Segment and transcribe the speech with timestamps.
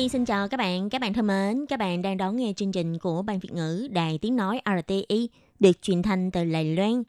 [0.00, 2.72] Nhi xin chào các bạn, các bạn thân mến, các bạn đang đón nghe chương
[2.72, 7.02] trình của Ban Việt ngữ Đài Tiếng Nói RTI được truyền thanh từ Lài Loan.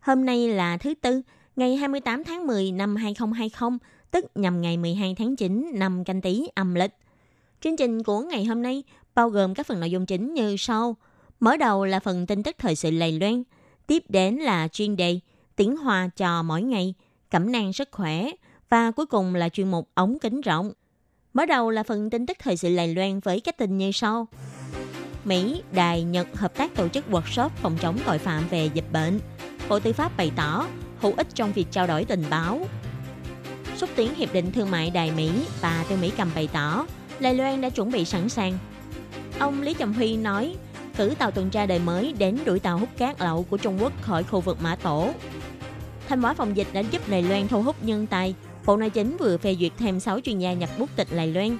[0.00, 1.22] Hôm nay là thứ Tư,
[1.56, 3.78] ngày 28 tháng 10 năm 2020,
[4.10, 6.90] tức nhằm ngày 12 tháng 9 năm canh tí âm lịch.
[7.60, 8.82] Chương trình của ngày hôm nay
[9.14, 10.96] bao gồm các phần nội dung chính như sau.
[11.40, 13.42] Mở đầu là phần tin tức thời sự Lài Loan,
[13.86, 15.20] tiếp đến là chuyên đề
[15.56, 16.94] tiếng hòa trò mỗi ngày,
[17.30, 18.30] cẩm nang sức khỏe
[18.68, 20.72] và cuối cùng là chuyên mục ống kính rộng.
[21.34, 24.28] Mở đầu là phần tin tức thời sự lầy Loan với các tin như sau.
[25.24, 29.20] Mỹ, Đài, Nhật hợp tác tổ chức workshop phòng chống tội phạm về dịch bệnh.
[29.68, 30.66] Bộ Tư pháp bày tỏ
[31.00, 32.66] hữu ích trong việc trao đổi tình báo.
[33.76, 36.86] Xúc tiến Hiệp định Thương mại Đài Mỹ, và Tư Mỹ Cầm bày tỏ
[37.20, 38.58] Đài Loan đã chuẩn bị sẵn sàng.
[39.38, 40.56] Ông Lý Trầm Huy nói
[40.96, 43.92] cử tàu tuần tra đời mới đến đuổi tàu hút cát lậu của Trung Quốc
[44.02, 45.10] khỏi khu vực Mã Tổ.
[46.08, 48.34] Thanh hóa phòng dịch đã giúp Đài Loan thu hút nhân tài.
[48.66, 51.58] Bộ Nội chính vừa phê duyệt thêm 6 chuyên gia nhập quốc tịch Lài Loan.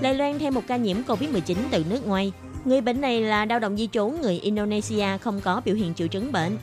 [0.00, 2.32] Lài Loan thêm một ca nhiễm COVID-19 từ nước ngoài.
[2.64, 6.08] Người bệnh này là lao động di trú người Indonesia không có biểu hiện triệu
[6.08, 6.58] chứng bệnh.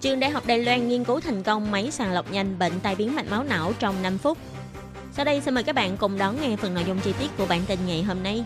[0.00, 2.94] Trường Đại học Đài Loan nghiên cứu thành công máy sàng lọc nhanh bệnh tai
[2.94, 4.38] biến mạch máu não trong 5 phút.
[5.12, 7.46] Sau đây xin mời các bạn cùng đón nghe phần nội dung chi tiết của
[7.48, 8.44] bản tin ngày hôm nay.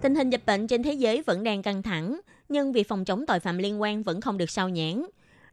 [0.00, 3.26] Tình hình dịch bệnh trên thế giới vẫn đang căng thẳng, nhưng việc phòng chống
[3.26, 5.06] tội phạm liên quan vẫn không được sao nhãn.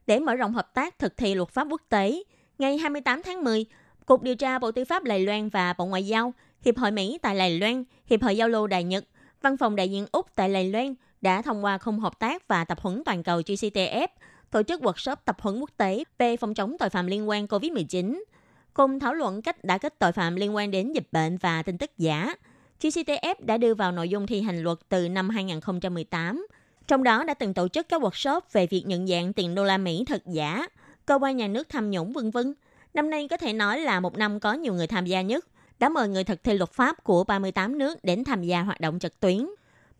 [0.06, 2.22] Để mở rộng hợp tác thực thi luật pháp quốc tế,
[2.62, 3.64] ngày 28 tháng 10,
[4.06, 7.18] Cục điều tra Bộ Tư pháp Đài Loan và Bộ Ngoại giao, Hiệp hội Mỹ
[7.22, 9.04] tại Đài Loan, Hiệp hội Giao lưu Đài Nhật,
[9.40, 12.64] Văn phòng đại diện Úc tại Đài Loan đã thông qua khung hợp tác và
[12.64, 14.08] tập huấn toàn cầu GCTF,
[14.50, 18.22] tổ chức workshop tập huấn quốc tế về phòng chống tội phạm liên quan COVID-19,
[18.74, 21.78] cùng thảo luận cách đã kết tội phạm liên quan đến dịch bệnh và tin
[21.78, 22.34] tức giả.
[22.80, 26.46] GCTF đã đưa vào nội dung thi hành luật từ năm 2018,
[26.88, 29.78] trong đó đã từng tổ chức các workshop về việc nhận dạng tiền đô la
[29.78, 30.66] Mỹ thật giả,
[31.06, 32.54] cơ quan nhà nước tham nhũng vân vân.
[32.94, 35.46] Năm nay có thể nói là một năm có nhiều người tham gia nhất,
[35.78, 38.98] đã mời người thực thi luật pháp của 38 nước đến tham gia hoạt động
[38.98, 39.46] trực tuyến.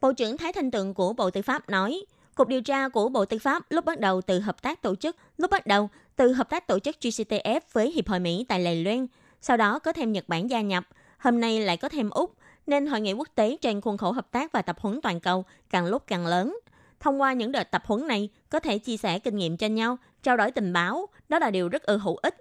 [0.01, 2.05] Bộ trưởng Thái Thanh Tường của Bộ Tư pháp nói,
[2.35, 5.17] Cục điều tra của Bộ Tư pháp lúc bắt đầu từ hợp tác tổ chức,
[5.37, 8.85] lúc bắt đầu từ hợp tác tổ chức GCTF với Hiệp hội Mỹ tại Đài
[8.85, 9.07] Loan,
[9.41, 10.85] sau đó có thêm Nhật Bản gia nhập,
[11.19, 12.35] hôm nay lại có thêm Úc,
[12.67, 15.45] nên hội nghị quốc tế trên khuôn khổ hợp tác và tập huấn toàn cầu
[15.71, 16.59] càng lúc càng lớn.
[17.03, 19.97] Thông qua những đợt tập huấn này, có thể chia sẻ kinh nghiệm cho nhau,
[20.23, 22.37] trao đổi tình báo, đó là điều rất ư hữu ích.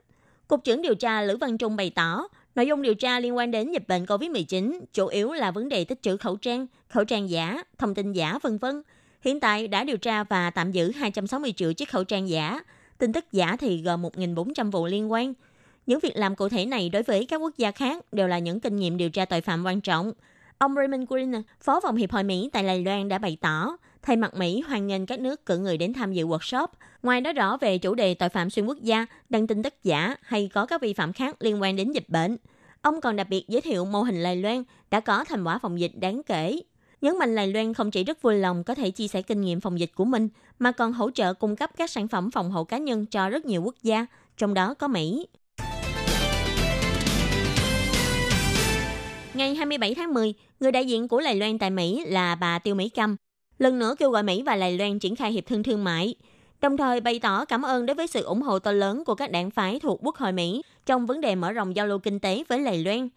[0.47, 3.51] Cục trưởng điều tra Lữ Văn Trung bày tỏ, nội dung điều tra liên quan
[3.51, 7.29] đến dịch bệnh COVID-19 chủ yếu là vấn đề tích trữ khẩu trang, khẩu trang
[7.29, 8.81] giả, thông tin giả vân vân.
[9.21, 12.63] Hiện tại đã điều tra và tạm giữ 260 triệu chiếc khẩu trang giả.
[12.97, 15.33] Tin tức giả thì gồm 1.400 vụ liên quan.
[15.85, 18.59] Những việc làm cụ thể này đối với các quốc gia khác đều là những
[18.59, 20.13] kinh nghiệm điều tra tội phạm quan trọng.
[20.57, 24.17] Ông Raymond Green, Phó phòng Hiệp hội Mỹ tại Đài Loan đã bày tỏ, thay
[24.17, 26.67] mặt Mỹ hoan nghênh các nước cử người đến tham dự workshop.
[27.03, 30.15] Ngoài nói rõ về chủ đề tội phạm xuyên quốc gia, đăng tin tức giả
[30.21, 32.37] hay có các vi phạm khác liên quan đến dịch bệnh.
[32.81, 35.79] Ông còn đặc biệt giới thiệu mô hình Lài Loan đã có thành quả phòng
[35.79, 36.61] dịch đáng kể.
[37.01, 39.61] Nhấn mạnh Lài Loan không chỉ rất vui lòng có thể chia sẻ kinh nghiệm
[39.61, 40.29] phòng dịch của mình,
[40.59, 43.45] mà còn hỗ trợ cung cấp các sản phẩm phòng hộ cá nhân cho rất
[43.45, 44.05] nhiều quốc gia,
[44.37, 45.27] trong đó có Mỹ.
[49.33, 52.75] Ngày 27 tháng 10, người đại diện của Lài Loan tại Mỹ là bà Tiêu
[52.75, 53.15] Mỹ Câm,
[53.61, 56.15] lần nữa kêu gọi Mỹ và Đài Loan triển khai hiệp thương thương mại,
[56.61, 59.31] đồng thời bày tỏ cảm ơn đối với sự ủng hộ to lớn của các
[59.31, 62.43] đảng phái thuộc Quốc hội Mỹ trong vấn đề mở rộng giao lưu kinh tế
[62.49, 63.09] với Đài Loan.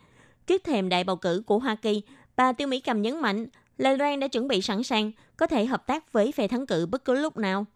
[0.47, 2.03] Trước thềm đại bầu cử của Hoa Kỳ,
[2.37, 3.47] bà Tiêu Mỹ Cầm nhấn mạnh
[3.78, 6.87] Đài Loan đã chuẩn bị sẵn sàng có thể hợp tác với phe thắng cử
[6.87, 7.66] bất cứ lúc nào.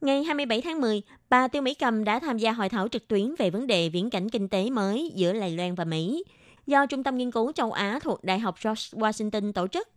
[0.00, 3.34] Ngày 27 tháng 10, bà Tiêu Mỹ Cầm đã tham gia hội thảo trực tuyến
[3.38, 6.24] về vấn đề viễn cảnh kinh tế mới giữa Đài Loan và Mỹ
[6.66, 9.88] do Trung tâm Nghiên cứu châu Á thuộc Đại học George Washington tổ chức.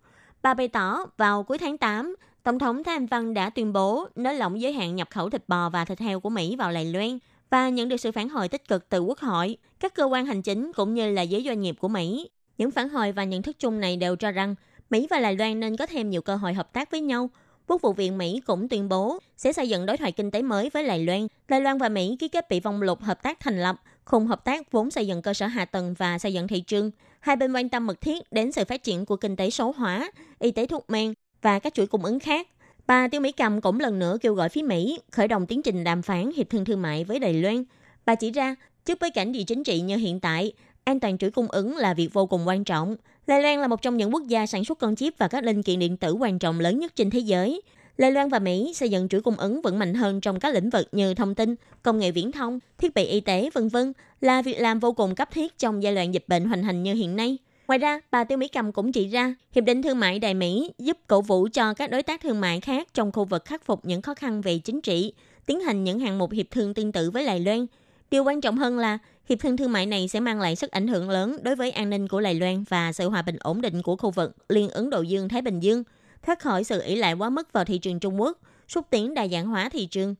[0.42, 4.08] Bà bày tỏ vào cuối tháng 8, Tổng thống Thái Anh Văn đã tuyên bố
[4.16, 6.86] nới lỏng giới hạn nhập khẩu thịt bò và thịt heo của Mỹ vào Đài
[6.86, 7.20] Loan
[7.50, 10.42] và nhận được sự phản hồi tích cực từ Quốc hội, các cơ quan hành
[10.42, 12.30] chính cũng như là giới doanh nghiệp của Mỹ.
[12.58, 14.56] Những phản hồi và nhận thức chung này đều cho rằng
[14.90, 17.30] Mỹ và Đài Loan nên có thêm nhiều cơ hội hợp tác với nhau.
[17.68, 20.70] Quốc vụ viện Mỹ cũng tuyên bố sẽ xây dựng đối thoại kinh tế mới
[20.74, 21.28] với Đài Loan.
[21.48, 23.76] Đài Loan và Mỹ ký kết bị vong lục hợp tác thành lập,
[24.10, 26.92] khung hợp tác vốn xây dựng cơ sở hạ tầng và xây dựng thị trường.
[27.20, 30.12] Hai bên quan tâm mật thiết đến sự phát triển của kinh tế số hóa,
[30.40, 32.48] y tế thuốc men và các chuỗi cung ứng khác.
[32.88, 35.84] Bà Tiêu Mỹ Cầm cũng lần nữa kêu gọi phía Mỹ khởi động tiến trình
[35.84, 37.64] đàm phán hiệp thương thương mại với Đài Loan.
[38.06, 40.52] Bà chỉ ra, trước bối cảnh địa chính trị như hiện tại,
[40.84, 42.96] an toàn chuỗi cung ứng là việc vô cùng quan trọng.
[43.28, 45.64] Đài Loan là một trong những quốc gia sản xuất con chip và các linh
[45.64, 47.62] kiện điện tử quan trọng lớn nhất trên thế giới.
[48.00, 50.70] Đài Loan và Mỹ xây dựng chuỗi cung ứng vững mạnh hơn trong các lĩnh
[50.70, 54.42] vực như thông tin, công nghệ viễn thông, thiết bị y tế, vân vân là
[54.42, 57.16] việc làm vô cùng cấp thiết trong giai đoạn dịch bệnh hoành hành như hiện
[57.16, 57.38] nay.
[57.68, 60.72] Ngoài ra, bà Tiêu Mỹ Cầm cũng chỉ ra, Hiệp định Thương mại Đài Mỹ
[60.78, 63.86] giúp cổ vũ cho các đối tác thương mại khác trong khu vực khắc phục
[63.86, 65.14] những khó khăn về chính trị,
[65.46, 67.66] tiến hành những hạng mục hiệp thương tương tự với Đài Loan.
[68.12, 68.98] Điều quan trọng hơn là,
[69.30, 71.90] hiệp thương thương mại này sẽ mang lại sức ảnh hưởng lớn đối với an
[71.90, 74.90] ninh của Đài Loan và sự hòa bình ổn định của khu vực Liên Ấn
[74.90, 75.84] Độ Dương-Thái Bình Dương,
[76.24, 78.38] thoát khỏi sự ỷ lại quá mức vào thị trường Trung Quốc,
[78.68, 80.16] xúc tiến đa dạng hóa thị trường.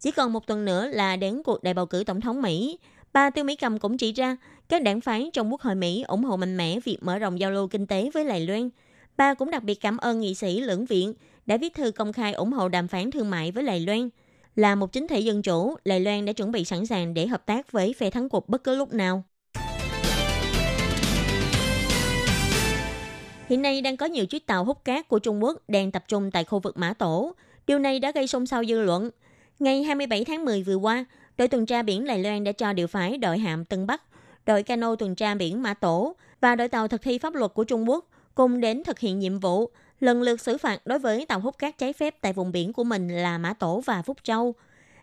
[0.00, 2.78] Chỉ còn một tuần nữa là đến cuộc đại bầu cử tổng thống Mỹ,
[3.12, 4.36] Bà Tiêu Mỹ Cầm cũng chỉ ra
[4.68, 7.50] các đảng phái trong Quốc hội Mỹ ủng hộ mạnh mẽ việc mở rộng giao
[7.50, 8.70] lưu kinh tế với Lài Loan.
[9.16, 11.14] Bà cũng đặc biệt cảm ơn nghị sĩ lưỡng viện
[11.46, 14.08] đã viết thư công khai ủng hộ đàm phán thương mại với Lài Loan.
[14.56, 17.46] Là một chính thể dân chủ, Lài Loan đã chuẩn bị sẵn sàng để hợp
[17.46, 19.24] tác với phe thắng cuộc bất cứ lúc nào.
[23.52, 26.30] Hiện nay đang có nhiều chiếc tàu hút cát của Trung Quốc đang tập trung
[26.30, 27.34] tại khu vực Mã Tổ.
[27.66, 29.10] Điều này đã gây xôn xao dư luận.
[29.58, 31.04] Ngày 27 tháng 10 vừa qua,
[31.36, 34.02] đội tuần tra biển Đài Loan đã cho điều phái đội hạm Tân Bắc,
[34.46, 37.64] đội cano tuần tra biển Mã Tổ và đội tàu thực thi pháp luật của
[37.64, 39.70] Trung Quốc cùng đến thực hiện nhiệm vụ
[40.00, 42.84] lần lượt xử phạt đối với tàu hút cát trái phép tại vùng biển của
[42.84, 44.54] mình là Mã Tổ và Phúc Châu.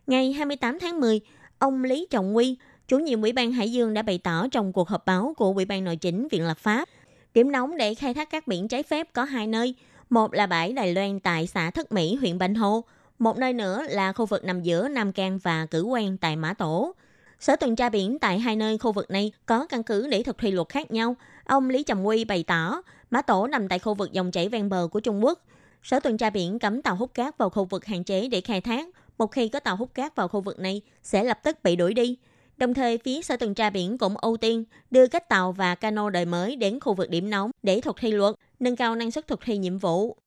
[0.07, 1.21] Ngày 28 tháng 10,
[1.59, 2.57] ông Lý Trọng Nguy,
[2.87, 5.65] chủ nhiệm Ủy ban Hải Dương đã bày tỏ trong cuộc họp báo của Ủy
[5.65, 6.89] ban Nội chính Viện Lập pháp,
[7.33, 9.75] điểm nóng để khai thác các biển trái phép có hai nơi,
[10.09, 12.83] một là bãi Đài Loan tại xã Thất Mỹ, huyện Bành Hồ,
[13.19, 16.53] một nơi nữa là khu vực nằm giữa Nam Cang và Cử Quan tại Mã
[16.53, 16.95] Tổ.
[17.39, 20.37] Sở tuần tra biển tại hai nơi khu vực này có căn cứ để thực
[20.37, 21.15] thi luật khác nhau.
[21.45, 22.81] Ông Lý Trầm Quy bày tỏ,
[23.11, 25.39] Mã Tổ nằm tại khu vực dòng chảy ven bờ của Trung Quốc.
[25.83, 28.61] Sở tuần tra biển cấm tàu hút cát vào khu vực hạn chế để khai
[28.61, 28.87] thác.
[29.17, 31.93] Một khi có tàu hút cát vào khu vực này, sẽ lập tức bị đuổi
[31.93, 32.17] đi.
[32.59, 36.09] Đồng thời, phía Sở tuần tra biển cũng ưu tiên đưa các tàu và cano
[36.09, 39.27] đời mới đến khu vực điểm nóng để thực thi luật, nâng cao năng suất
[39.27, 40.17] thực thi nhiệm vụ.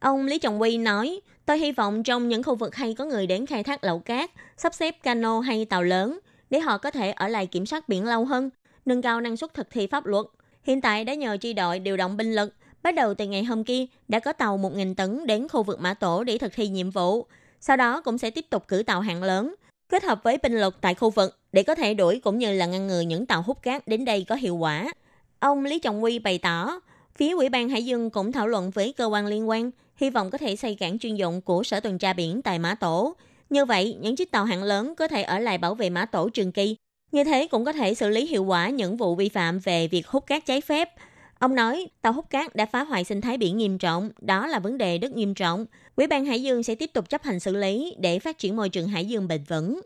[0.00, 3.26] Ông Lý Trọng Quy nói, tôi hy vọng trong những khu vực hay có người
[3.26, 6.18] đến khai thác lậu cát, sắp xếp cano hay tàu lớn,
[6.50, 8.50] để họ có thể ở lại kiểm soát biển lâu hơn,
[8.84, 10.26] nâng cao năng suất thực thi pháp luật.
[10.62, 13.64] Hiện tại đã nhờ chi đội điều động binh lực, bắt đầu từ ngày hôm
[13.64, 16.90] kia đã có tàu 1.000 tấn đến khu vực Mã Tổ để thực thi nhiệm
[16.90, 17.26] vụ.
[17.60, 19.54] Sau đó cũng sẽ tiếp tục cử tàu hạng lớn,
[19.88, 22.66] kết hợp với binh lực tại khu vực để có thể đuổi cũng như là
[22.66, 24.92] ngăn ngừa những tàu hút cát đến đây có hiệu quả.
[25.38, 26.80] Ông Lý Trọng Quy bày tỏ,
[27.16, 30.30] phía Ủy ban Hải Dương cũng thảo luận với cơ quan liên quan hy vọng
[30.30, 33.14] có thể xây cảng chuyên dụng của Sở tuần tra biển tại Mã Tổ.
[33.50, 36.28] Như vậy, những chiếc tàu hạng lớn có thể ở lại bảo vệ Mã Tổ
[36.28, 36.76] trường kỳ.
[37.12, 40.06] Như thế cũng có thể xử lý hiệu quả những vụ vi phạm về việc
[40.06, 40.88] hút cát trái phép.
[41.38, 44.58] Ông nói, tàu hút cát đã phá hoại sinh thái biển nghiêm trọng, đó là
[44.58, 45.66] vấn đề rất nghiêm trọng.
[45.96, 48.68] Ủy ban Hải Dương sẽ tiếp tục chấp hành xử lý để phát triển môi
[48.68, 49.80] trường hải dương bền vững.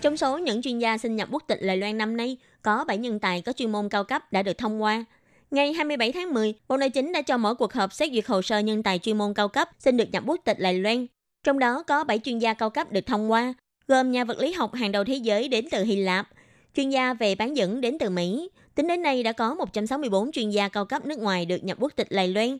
[0.00, 2.98] Trong số những chuyên gia xin nhập quốc tịch Đài Loan năm nay, có 7
[2.98, 5.04] nhân tài có chuyên môn cao cấp đã được thông qua.
[5.50, 8.42] Ngày 27 tháng 10, Bộ Nội chính đã cho mở cuộc họp xét duyệt hồ
[8.42, 11.06] sơ nhân tài chuyên môn cao cấp xin được nhập quốc tịch Đài Loan.
[11.44, 13.54] Trong đó có 7 chuyên gia cao cấp được thông qua,
[13.88, 16.28] gồm nhà vật lý học hàng đầu thế giới đến từ Hy Lạp,
[16.76, 18.48] chuyên gia về bán dẫn đến từ Mỹ.
[18.74, 21.92] Tính đến nay đã có 164 chuyên gia cao cấp nước ngoài được nhập quốc
[21.96, 22.58] tịch Lài Loan.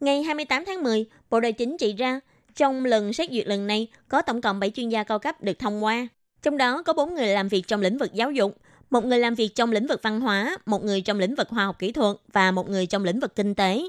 [0.00, 2.20] Ngày 28 tháng 10, Bộ tài chính chỉ ra,
[2.56, 5.58] trong lần xét duyệt lần này có tổng cộng 7 chuyên gia cao cấp được
[5.58, 6.08] thông qua.
[6.42, 8.56] Trong đó có 4 người làm việc trong lĩnh vực giáo dục,
[8.90, 11.64] một người làm việc trong lĩnh vực văn hóa, một người trong lĩnh vực khoa
[11.64, 13.82] học kỹ thuật và một người trong lĩnh vực kinh tế.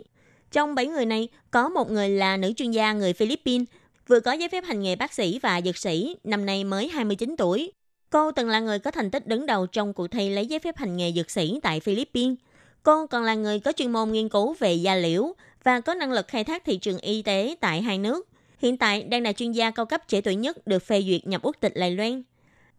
[0.52, 3.68] Trong 7 người này, có một người là nữ chuyên gia người Philippines,
[4.08, 7.36] vừa có giấy phép hành nghề bác sĩ và dược sĩ, năm nay mới 29
[7.38, 7.72] tuổi.
[8.14, 10.78] Cô từng là người có thành tích đứng đầu trong cuộc thi lấy giấy phép
[10.78, 12.38] hành nghề dược sĩ tại Philippines.
[12.84, 16.12] Cô còn là người có chuyên môn nghiên cứu về da liễu và có năng
[16.12, 18.28] lực khai thác thị trường y tế tại hai nước.
[18.60, 21.42] Hiện tại đang là chuyên gia cao cấp trẻ tuổi nhất được phê duyệt nhập
[21.44, 22.24] quốc tịch Đài Loan.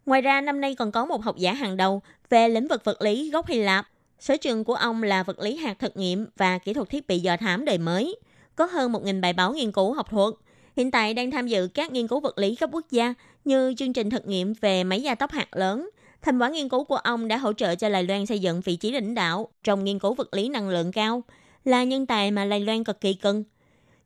[0.07, 3.03] Ngoài ra, năm nay còn có một học giả hàng đầu về lĩnh vực vật
[3.03, 3.87] lý gốc Hy Lạp.
[4.21, 7.19] Sở trường của ông là vật lý hạt thực nghiệm và kỹ thuật thiết bị
[7.19, 8.17] dò thám đời mới.
[8.57, 10.35] Có hơn 1.000 bài báo nghiên cứu học thuật.
[10.77, 13.15] Hiện tại đang tham dự các nghiên cứu vật lý cấp quốc gia
[13.45, 15.91] như chương trình thực nghiệm về máy gia tốc hạt lớn.
[16.23, 18.77] Thành quả nghiên cứu của ông đã hỗ trợ cho Đài Loan xây dựng vị
[18.77, 21.23] trí lãnh đạo trong nghiên cứu vật lý năng lượng cao,
[21.65, 23.45] là nhân tài mà Đài Loan cực kỳ cần.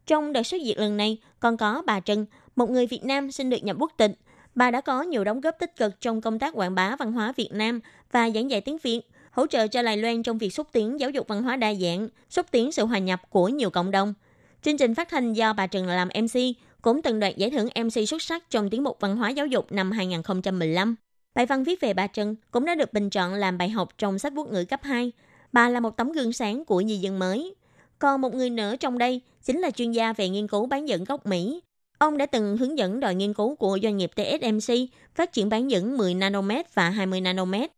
[0.06, 3.50] Trong đợt xuất diệt lần này, còn có bà Trân, một người Việt Nam xin
[3.50, 4.12] được nhập quốc tịch–
[4.58, 7.32] Bà đã có nhiều đóng góp tích cực trong công tác quảng bá văn hóa
[7.36, 7.80] Việt Nam
[8.12, 11.10] và giảng dạy tiếng Việt, hỗ trợ cho Đài Loan trong việc xúc tiến giáo
[11.10, 14.14] dục văn hóa đa dạng, xúc tiến sự hòa nhập của nhiều cộng đồng.
[14.62, 16.40] Chương trình phát thanh do bà Trần làm MC
[16.82, 19.72] cũng từng đoạt giải thưởng MC xuất sắc trong tiếng mục văn hóa giáo dục
[19.72, 20.96] năm 2015.
[21.34, 24.18] Bài văn viết về bà Trần cũng đã được bình chọn làm bài học trong
[24.18, 25.12] sách quốc ngữ cấp 2.
[25.52, 27.54] Bà là một tấm gương sáng của di dân mới.
[27.98, 31.04] Còn một người nữa trong đây chính là chuyên gia về nghiên cứu bán dẫn
[31.04, 31.60] gốc Mỹ,
[31.98, 34.74] Ông đã từng hướng dẫn đội nghiên cứu của doanh nghiệp TSMC
[35.14, 37.70] phát triển bán dẫn 10 nanomet và 20 nanomet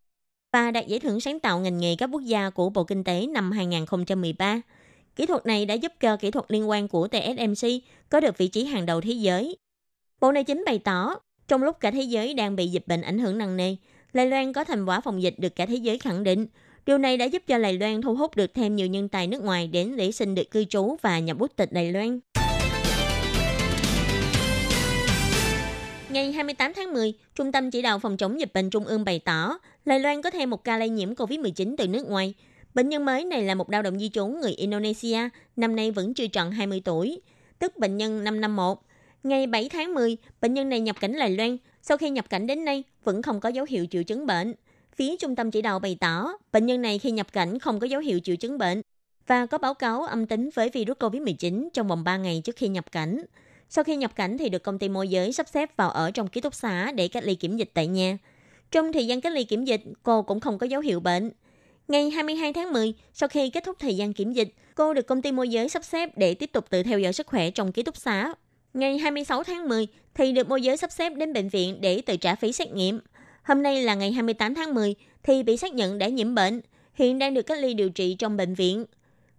[0.53, 3.27] và đạt giải thưởng sáng tạo ngành nghề các quốc gia của Bộ Kinh tế
[3.27, 4.61] năm 2013.
[5.15, 7.69] Kỹ thuật này đã giúp cho kỹ thuật liên quan của TSMC
[8.09, 9.57] có được vị trí hàng đầu thế giới.
[10.19, 11.15] Bộ này chính bày tỏ,
[11.47, 13.75] trong lúc cả thế giới đang bị dịch bệnh ảnh hưởng nặng nề,
[14.13, 16.47] Lai Loan có thành quả phòng dịch được cả thế giới khẳng định.
[16.85, 19.43] Điều này đã giúp cho Lai Loan thu hút được thêm nhiều nhân tài nước
[19.43, 22.19] ngoài đến để xin được cư trú và nhập quốc tịch Đài Loan.
[26.09, 29.19] Ngày 28 tháng 10, Trung tâm Chỉ đạo Phòng chống dịch bệnh Trung ương bày
[29.19, 32.33] tỏ, Lai Loan có thêm một ca lây nhiễm COVID-19 từ nước ngoài.
[32.73, 36.13] Bệnh nhân mới này là một lao động di trú người Indonesia, năm nay vẫn
[36.13, 37.21] chưa tròn 20 tuổi,
[37.59, 38.77] tức bệnh nhân 551.
[39.23, 41.57] Ngày 7 tháng 10, bệnh nhân này nhập cảnh Lài Loan.
[41.81, 44.53] Sau khi nhập cảnh đến nay, vẫn không có dấu hiệu triệu chứng bệnh.
[44.95, 47.87] Phía trung tâm chỉ đạo bày tỏ, bệnh nhân này khi nhập cảnh không có
[47.87, 48.81] dấu hiệu triệu chứng bệnh
[49.27, 52.67] và có báo cáo âm tính với virus COVID-19 trong vòng 3 ngày trước khi
[52.67, 53.21] nhập cảnh.
[53.69, 56.27] Sau khi nhập cảnh thì được công ty môi giới sắp xếp vào ở trong
[56.27, 58.17] ký túc xá để cách ly kiểm dịch tại nhà.
[58.71, 61.31] Trong thời gian cách ly kiểm dịch, cô cũng không có dấu hiệu bệnh.
[61.87, 65.21] Ngày 22 tháng 10, sau khi kết thúc thời gian kiểm dịch, cô được công
[65.21, 67.83] ty môi giới sắp xếp để tiếp tục tự theo dõi sức khỏe trong ký
[67.83, 68.33] túc xá.
[68.73, 72.17] Ngày 26 tháng 10 thì được môi giới sắp xếp đến bệnh viện để tự
[72.17, 72.99] trả phí xét nghiệm.
[73.43, 76.61] Hôm nay là ngày 28 tháng 10 thì bị xác nhận đã nhiễm bệnh,
[76.93, 78.85] hiện đang được cách ly điều trị trong bệnh viện.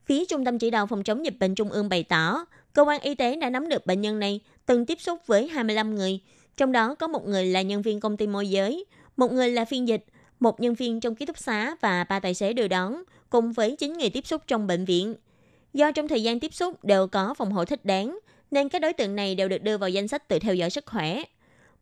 [0.07, 3.01] Phía Trung tâm Chỉ đạo Phòng chống dịch bệnh Trung ương bày tỏ, cơ quan
[3.01, 6.21] y tế đã nắm được bệnh nhân này từng tiếp xúc với 25 người,
[6.57, 8.85] trong đó có một người là nhân viên công ty môi giới,
[9.17, 10.05] một người là phiên dịch,
[10.43, 13.77] một nhân viên trong ký túc xá và ba tài xế đưa đón, cùng với
[13.77, 15.15] 9 người tiếp xúc trong bệnh viện.
[15.75, 18.19] Do trong thời gian tiếp xúc đều có phòng hộ thích đáng,
[18.51, 20.87] nên các đối tượng này đều được đưa vào danh sách tự theo dõi sức
[20.87, 21.23] khỏe.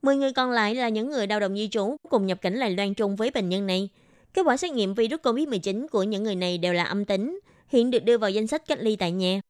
[0.02, 2.70] 10 người còn lại là những người lao động di trú cùng nhập cảnh Đài
[2.70, 3.88] Loan chung với bệnh nhân này.
[4.34, 7.90] Kết quả xét nghiệm virus COVID-19 của những người này đều là âm tính, hiện
[7.90, 9.40] được đưa vào danh sách cách ly tại nhà.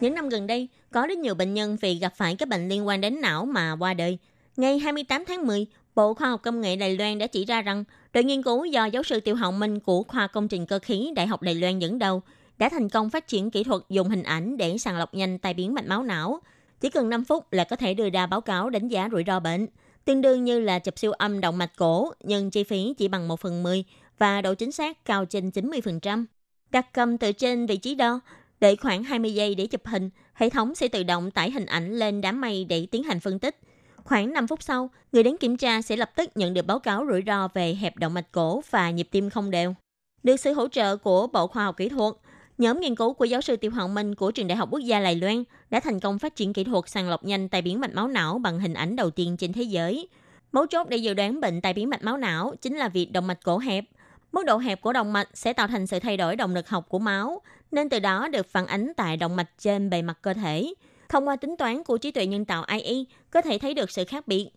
[0.00, 2.86] Những năm gần đây, có rất nhiều bệnh nhân vì gặp phải các bệnh liên
[2.86, 4.18] quan đến não mà qua đời.
[4.56, 7.84] Ngày 28 tháng 10, Bộ Khoa học Công nghệ Đài Loan đã chỉ ra rằng
[8.12, 11.12] đội nghiên cứu do giáo sư Tiêu Hồng Minh của Khoa Công trình Cơ khí
[11.16, 12.22] Đại học Đài Loan dẫn đầu
[12.58, 15.54] đã thành công phát triển kỹ thuật dùng hình ảnh để sàng lọc nhanh tai
[15.54, 16.40] biến mạch máu não.
[16.80, 19.40] Chỉ cần 5 phút là có thể đưa ra báo cáo đánh giá rủi ro
[19.40, 19.66] bệnh,
[20.04, 23.28] tương đương như là chụp siêu âm động mạch cổ, nhưng chi phí chỉ bằng
[23.28, 23.84] 1 phần 10
[24.18, 26.24] và độ chính xác cao trên 90%.
[26.70, 28.20] Đặt cầm từ trên vị trí đo,
[28.60, 31.92] Đợi khoảng 20 giây để chụp hình, hệ thống sẽ tự động tải hình ảnh
[31.92, 33.58] lên đám mây để tiến hành phân tích.
[34.06, 37.06] Khoảng 5 phút sau, người đến kiểm tra sẽ lập tức nhận được báo cáo
[37.10, 39.74] rủi ro về hẹp động mạch cổ và nhịp tim không đều.
[40.22, 42.14] Được sự hỗ trợ của Bộ Khoa học Kỹ thuật,
[42.58, 45.00] nhóm nghiên cứu của giáo sư Tiêu Hoàng Minh của Trường Đại học Quốc gia
[45.00, 47.94] Đài Loan đã thành công phát triển kỹ thuật sàng lọc nhanh tai biến mạch
[47.94, 50.08] máu não bằng hình ảnh đầu tiên trên thế giới.
[50.52, 53.26] Mấu chốt để dự đoán bệnh tai biến mạch máu não chính là việc động
[53.26, 53.84] mạch cổ hẹp.
[54.32, 56.86] Mức độ hẹp của động mạch sẽ tạo thành sự thay đổi động lực học
[56.88, 60.34] của máu, nên từ đó được phản ánh tại động mạch trên bề mặt cơ
[60.34, 60.74] thể.
[61.08, 64.04] Thông qua tính toán của trí tuệ nhân tạo AI, có thể thấy được sự
[64.04, 64.50] khác biệt.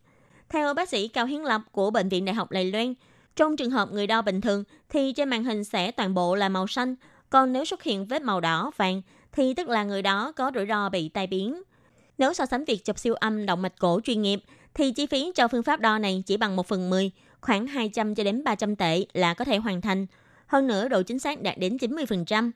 [0.49, 2.93] Theo bác sĩ Cao Hiến Lập của Bệnh viện Đại học Lầy Loan,
[3.35, 6.49] trong trường hợp người đo bình thường thì trên màn hình sẽ toàn bộ là
[6.49, 6.95] màu xanh,
[7.29, 9.01] còn nếu xuất hiện vết màu đỏ, vàng
[9.31, 11.61] thì tức là người đó có rủi ro bị tai biến.
[12.17, 14.39] Nếu so sánh việc chụp siêu âm động mạch cổ chuyên nghiệp
[14.73, 18.15] thì chi phí cho phương pháp đo này chỉ bằng 1 phần 10, khoảng 200
[18.15, 20.05] cho đến 300 tệ là có thể hoàn thành.
[20.47, 22.51] Hơn nữa độ chính xác đạt đến 90%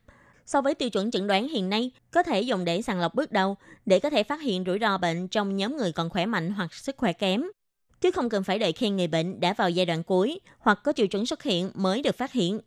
[0.46, 3.32] so với tiêu chuẩn chẩn đoán hiện nay có thể dùng để sàng lọc bước
[3.32, 6.50] đầu để có thể phát hiện rủi ro bệnh trong nhóm người còn khỏe mạnh
[6.50, 7.42] hoặc sức khỏe kém.
[8.00, 10.92] Chứ không cần phải đợi khi người bệnh đã vào giai đoạn cuối hoặc có
[10.92, 12.60] triệu chứng xuất hiện mới được phát hiện.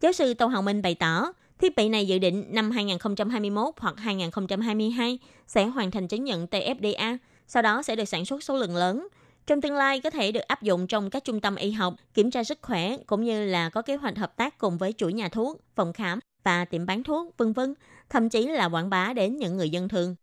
[0.00, 3.94] Giáo sư Tô Hồng Minh bày tỏ, thiết bị này dự định năm 2021 hoặc
[3.98, 8.76] 2022 sẽ hoàn thành chứng nhận TFDA, sau đó sẽ được sản xuất số lượng
[8.76, 9.08] lớn.
[9.46, 12.30] Trong tương lai có thể được áp dụng trong các trung tâm y học, kiểm
[12.30, 15.28] tra sức khỏe cũng như là có kế hoạch hợp tác cùng với chuỗi nhà
[15.28, 17.74] thuốc, phòng khám và tiệm bán thuốc, vân vân,
[18.10, 20.16] thậm chí là quảng bá đến những người dân thường.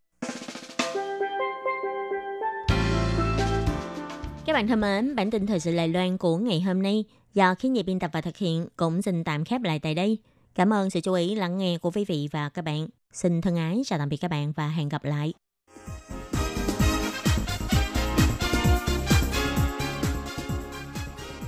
[4.45, 7.55] Các bạn thân mến, bản tin thời sự Lài Loan của ngày hôm nay do
[7.55, 10.17] khí nhị biên tập và thực hiện cũng xin tạm khép lại tại đây.
[10.55, 12.87] Cảm ơn sự chú ý lắng nghe của quý vị và các bạn.
[13.11, 15.33] Xin thân ái chào tạm biệt các bạn và hẹn gặp lại.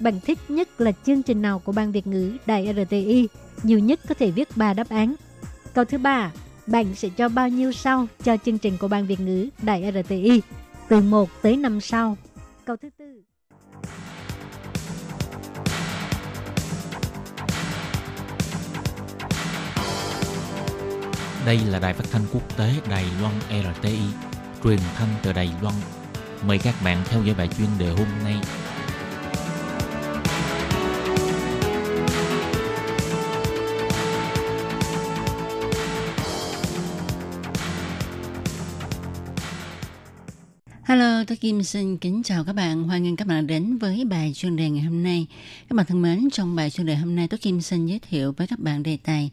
[0.00, 3.28] bạn thích nhất là chương trình nào của ban Việt ngữ Đài RTI?
[3.62, 5.14] Nhiều nhất có thể viết 3 đáp án.
[5.74, 6.32] Câu thứ ba,
[6.66, 10.42] bạn sẽ cho bao nhiêu sao cho chương trình của Ban Việt ngữ Đài RTI
[10.88, 12.16] từ 1 tới 5 sao.
[12.64, 13.04] Câu thứ tư.
[21.46, 23.34] Đây là đài phát thanh quốc tế Đài Loan
[23.80, 23.98] RTI,
[24.64, 25.74] truyền thanh từ Đài Loan.
[26.46, 28.36] Mời các bạn theo dõi bài chuyên đề hôm nay.
[41.28, 42.82] Hello, Kim xin kính chào các bạn.
[42.82, 45.26] Hoan nghênh các bạn đến với bài chuyên đề ngày hôm nay.
[45.68, 48.34] Các bạn thân mến, trong bài chuyên đề hôm nay, tôi Kim xin giới thiệu
[48.36, 49.30] với các bạn đề tài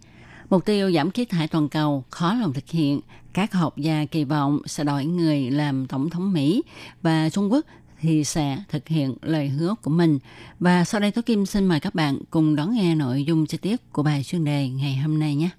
[0.50, 3.00] Mục tiêu giảm khí thải toàn cầu khó lòng thực hiện.
[3.34, 6.64] Các học gia kỳ vọng sẽ đổi người làm tổng thống Mỹ
[7.02, 7.66] và Trung Quốc
[8.02, 10.20] thì sẽ thực hiện lời hứa của mình.
[10.60, 13.58] Và sau đây tôi Kim xin mời các bạn cùng đón nghe nội dung chi
[13.58, 15.50] tiết của bài chuyên đề ngày hôm nay nhé.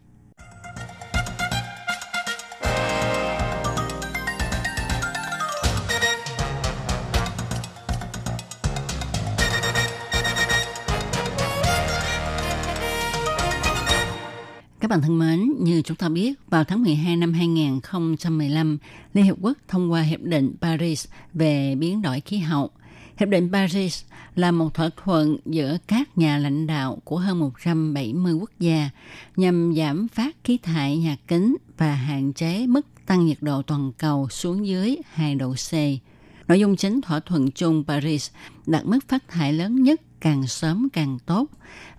[14.93, 18.79] Bạn thân mến, như chúng ta biết, vào tháng 12 năm 2015,
[19.15, 22.71] Liên Hiệp Quốc thông qua Hiệp định Paris về biến đổi khí hậu.
[23.17, 28.33] Hiệp định Paris là một thỏa thuận giữa các nhà lãnh đạo của hơn 170
[28.33, 28.91] quốc gia
[29.37, 33.93] nhằm giảm phát khí thải nhà kính và hạn chế mức tăng nhiệt độ toàn
[33.99, 35.73] cầu xuống dưới 2 độ C.
[36.49, 38.31] Nội dung chính thỏa thuận chung Paris
[38.67, 41.47] đặt mức phát thải lớn nhất càng sớm càng tốt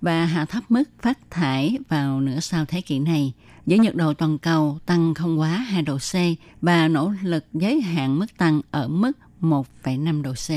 [0.02, 3.34] và hạ thấp mức phát thải vào nửa sau thế kỷ này
[3.66, 6.14] với nhiệt độ toàn cầu tăng không quá 2 độ C
[6.62, 9.12] và nỗ lực giới hạn mức tăng ở mức
[9.42, 10.50] 1,5 độ C.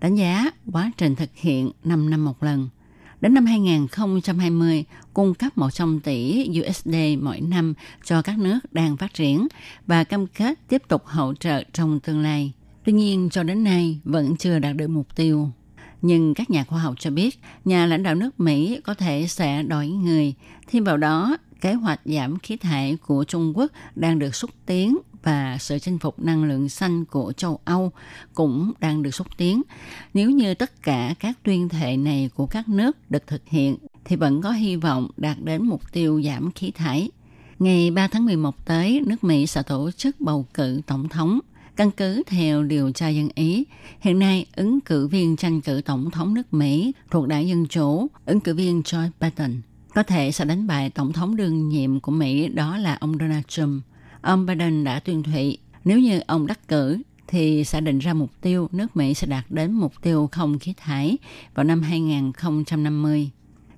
[0.00, 2.68] Đánh giá quá trình thực hiện 5 năm một lần.
[3.20, 4.84] Đến năm 2020,
[5.14, 7.74] cung cấp 100 tỷ USD mỗi năm
[8.04, 9.48] cho các nước đang phát triển
[9.86, 12.52] và cam kết tiếp tục hỗ trợ trong tương lai.
[12.84, 15.50] Tuy nhiên, cho đến nay vẫn chưa đạt được mục tiêu.
[16.06, 19.62] Nhưng các nhà khoa học cho biết, nhà lãnh đạo nước Mỹ có thể sẽ
[19.62, 20.34] đổi người.
[20.66, 24.98] Thêm vào đó, kế hoạch giảm khí thải của Trung Quốc đang được xúc tiến
[25.22, 27.92] và sự chinh phục năng lượng xanh của châu Âu
[28.34, 29.62] cũng đang được xúc tiến.
[30.14, 34.16] Nếu như tất cả các tuyên thệ này của các nước được thực hiện, thì
[34.16, 37.10] vẫn có hy vọng đạt đến mục tiêu giảm khí thải.
[37.58, 41.40] Ngày 3 tháng 11 tới, nước Mỹ sẽ tổ chức bầu cử tổng thống–
[41.76, 43.64] Căn cứ theo điều tra dân Ý,
[44.00, 48.06] hiện nay ứng cử viên tranh cử tổng thống nước Mỹ thuộc đảng Dân Chủ,
[48.26, 49.60] ứng cử viên Joe Biden,
[49.94, 53.44] có thể sẽ đánh bại tổng thống đương nhiệm của Mỹ đó là ông Donald
[53.48, 53.82] Trump.
[54.20, 58.30] Ông Biden đã tuyên thệ nếu như ông đắc cử thì sẽ định ra mục
[58.40, 61.18] tiêu nước Mỹ sẽ đạt đến mục tiêu không khí thải
[61.54, 63.30] vào năm 2050.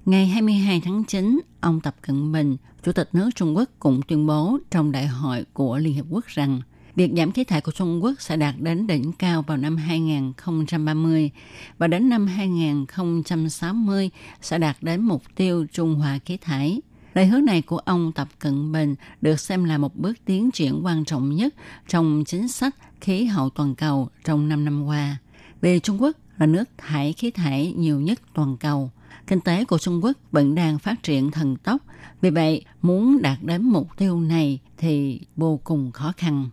[0.04, 4.26] Ngày 22 tháng 9, ông Tập Cận Bình, Chủ tịch nước Trung Quốc cũng tuyên
[4.26, 6.60] bố trong đại hội của Liên Hiệp Quốc rằng
[6.98, 11.30] việc giảm khí thải của Trung Quốc sẽ đạt đến đỉnh cao vào năm 2030
[11.78, 14.10] và đến năm 2060
[14.42, 16.80] sẽ đạt đến mục tiêu trung hòa khí thải.
[17.14, 20.80] Lời hứa này của ông Tập Cận Bình được xem là một bước tiến triển
[20.84, 21.54] quan trọng nhất
[21.88, 25.16] trong chính sách khí hậu toàn cầu trong 5 năm qua.
[25.60, 28.90] Vì Trung Quốc là nước thải khí thải nhiều nhất toàn cầu.
[29.26, 31.82] Kinh tế của Trung Quốc vẫn đang phát triển thần tốc,
[32.20, 36.48] vì vậy muốn đạt đến mục tiêu này thì vô cùng khó khăn.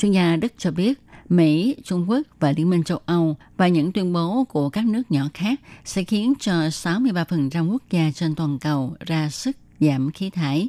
[0.00, 3.92] Chuyên gia Đức cho biết, Mỹ, Trung Quốc và Liên minh châu Âu và những
[3.92, 8.58] tuyên bố của các nước nhỏ khác sẽ khiến cho 63% quốc gia trên toàn
[8.58, 10.68] cầu ra sức giảm khí thải,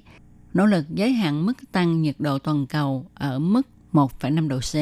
[0.54, 4.74] nỗ lực giới hạn mức tăng nhiệt độ toàn cầu ở mức 1,5 độ C.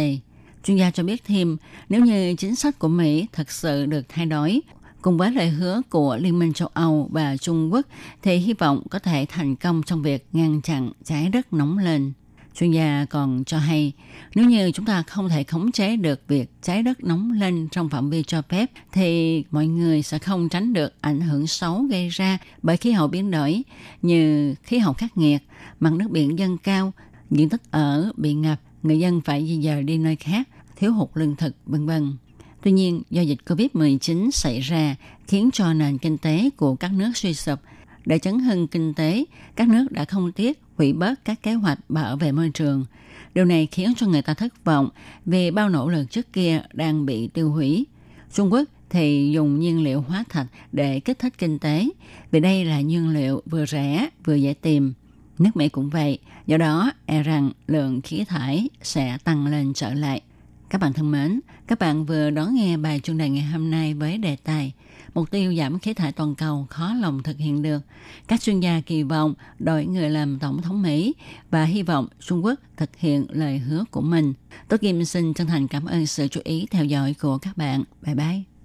[0.65, 1.57] Chuyên gia cho biết thêm,
[1.89, 4.61] nếu như chính sách của Mỹ thực sự được thay đổi,
[5.01, 7.85] cùng với lời hứa của Liên minh châu Âu và Trung Quốc,
[8.21, 12.13] thì hy vọng có thể thành công trong việc ngăn chặn trái đất nóng lên.
[12.55, 13.91] Chuyên gia còn cho hay,
[14.35, 17.89] nếu như chúng ta không thể khống chế được việc trái đất nóng lên trong
[17.89, 22.09] phạm vi cho phép, thì mọi người sẽ không tránh được ảnh hưởng xấu gây
[22.09, 23.63] ra bởi khí hậu biến đổi
[24.01, 25.41] như khí hậu khắc nghiệt,
[25.79, 26.93] mặt nước biển dâng cao,
[27.31, 31.09] diện tích ở bị ngập, người dân phải di dời đi nơi khác, thiếu hụt
[31.13, 32.13] lương thực, vân vân.
[32.61, 34.95] Tuy nhiên, do dịch COVID-19 xảy ra
[35.27, 37.59] khiến cho nền kinh tế của các nước suy sụp,
[38.05, 41.79] để chấn hưng kinh tế, các nước đã không tiếc hủy bớt các kế hoạch
[41.89, 42.85] bảo vệ môi trường.
[43.33, 44.89] Điều này khiến cho người ta thất vọng
[45.25, 47.85] vì bao nỗ lực trước kia đang bị tiêu hủy.
[48.33, 51.89] Trung Quốc thì dùng nhiên liệu hóa thạch để kích thích kinh tế,
[52.31, 54.93] vì đây là nhiên liệu vừa rẻ vừa dễ tìm.
[55.39, 59.93] Nước Mỹ cũng vậy, do đó e rằng lượng khí thải sẽ tăng lên trở
[59.93, 60.21] lại.
[60.69, 63.93] Các bạn thân mến, các bạn vừa đón nghe bài chuyên đề ngày hôm nay
[63.93, 64.73] với đề tài
[65.19, 67.79] Mục tiêu giảm khí thải toàn cầu khó lòng thực hiện được.
[68.27, 71.13] Các chuyên gia kỳ vọng đội người làm tổng thống Mỹ
[71.51, 74.33] và hy vọng Trung Quốc thực hiện lời hứa của mình.
[74.67, 77.83] Tôi Kim xin chân thành cảm ơn sự chú ý theo dõi của các bạn.
[78.01, 78.58] Bye bye.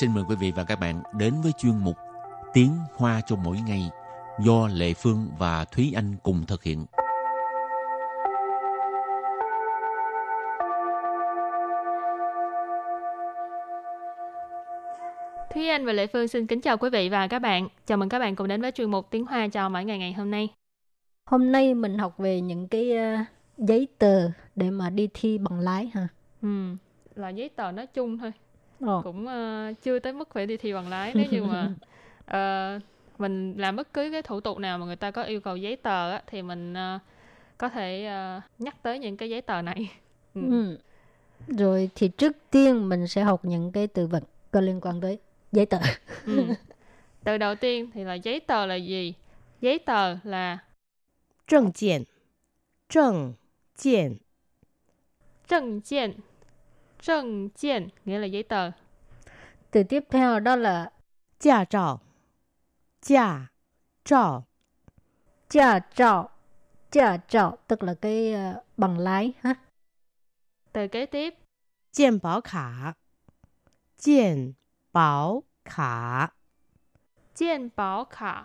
[0.00, 1.96] Xin mời quý vị và các bạn đến với chuyên mục
[2.52, 3.90] Tiếng Hoa cho mỗi ngày
[4.40, 6.86] do Lệ Phương và Thúy Anh cùng thực hiện.
[15.54, 17.68] Thúy Anh và Lệ Phương xin kính chào quý vị và các bạn.
[17.86, 20.12] Chào mừng các bạn cùng đến với chuyên mục Tiếng Hoa cho mỗi ngày ngày
[20.12, 20.48] hôm nay.
[21.30, 23.26] Hôm nay mình học về những cái uh,
[23.68, 26.08] giấy tờ để mà đi thi bằng lái ha.
[26.42, 26.48] Ừ,
[27.14, 28.32] là giấy tờ nói chung thôi
[28.86, 29.00] ờ.
[29.04, 31.70] cũng uh, chưa tới mức phải đi thi bằng lái nếu như mà
[32.76, 32.82] uh,
[33.20, 35.76] mình làm bất cứ cái thủ tục nào mà người ta có yêu cầu giấy
[35.76, 37.00] tờ á, thì mình uh,
[37.58, 39.90] có thể uh, nhắc tới những cái giấy tờ này
[40.34, 40.40] ừ.
[40.50, 40.78] Ừ.
[41.48, 45.18] rồi thì trước tiên mình sẽ học những cái từ vựng có liên quan tới
[45.52, 45.78] giấy tờ
[46.26, 46.44] ừ.
[47.24, 49.14] từ đầu tiên thì là giấy tờ là gì
[49.60, 50.58] giấy tờ là
[51.46, 52.02] chứng kiện
[52.88, 53.32] chứng
[53.82, 54.16] kiện
[55.48, 56.12] chứng kiện
[57.04, 58.70] Trần kiện nghĩa là giấy tờ.
[59.70, 60.92] Từ tiếp theo đó là
[61.40, 62.00] Gia trào
[63.02, 63.46] Gia
[64.04, 64.46] trào
[65.50, 66.30] Gia trào
[66.92, 69.54] Gia trào tức là cái uh, bằng lái ha.
[70.72, 71.34] Từ kế tiếp.
[71.96, 72.92] Kiện bảo khả.
[74.04, 74.52] Kiện
[74.92, 76.26] bảo khả.
[77.36, 78.42] Kiện bảo khả.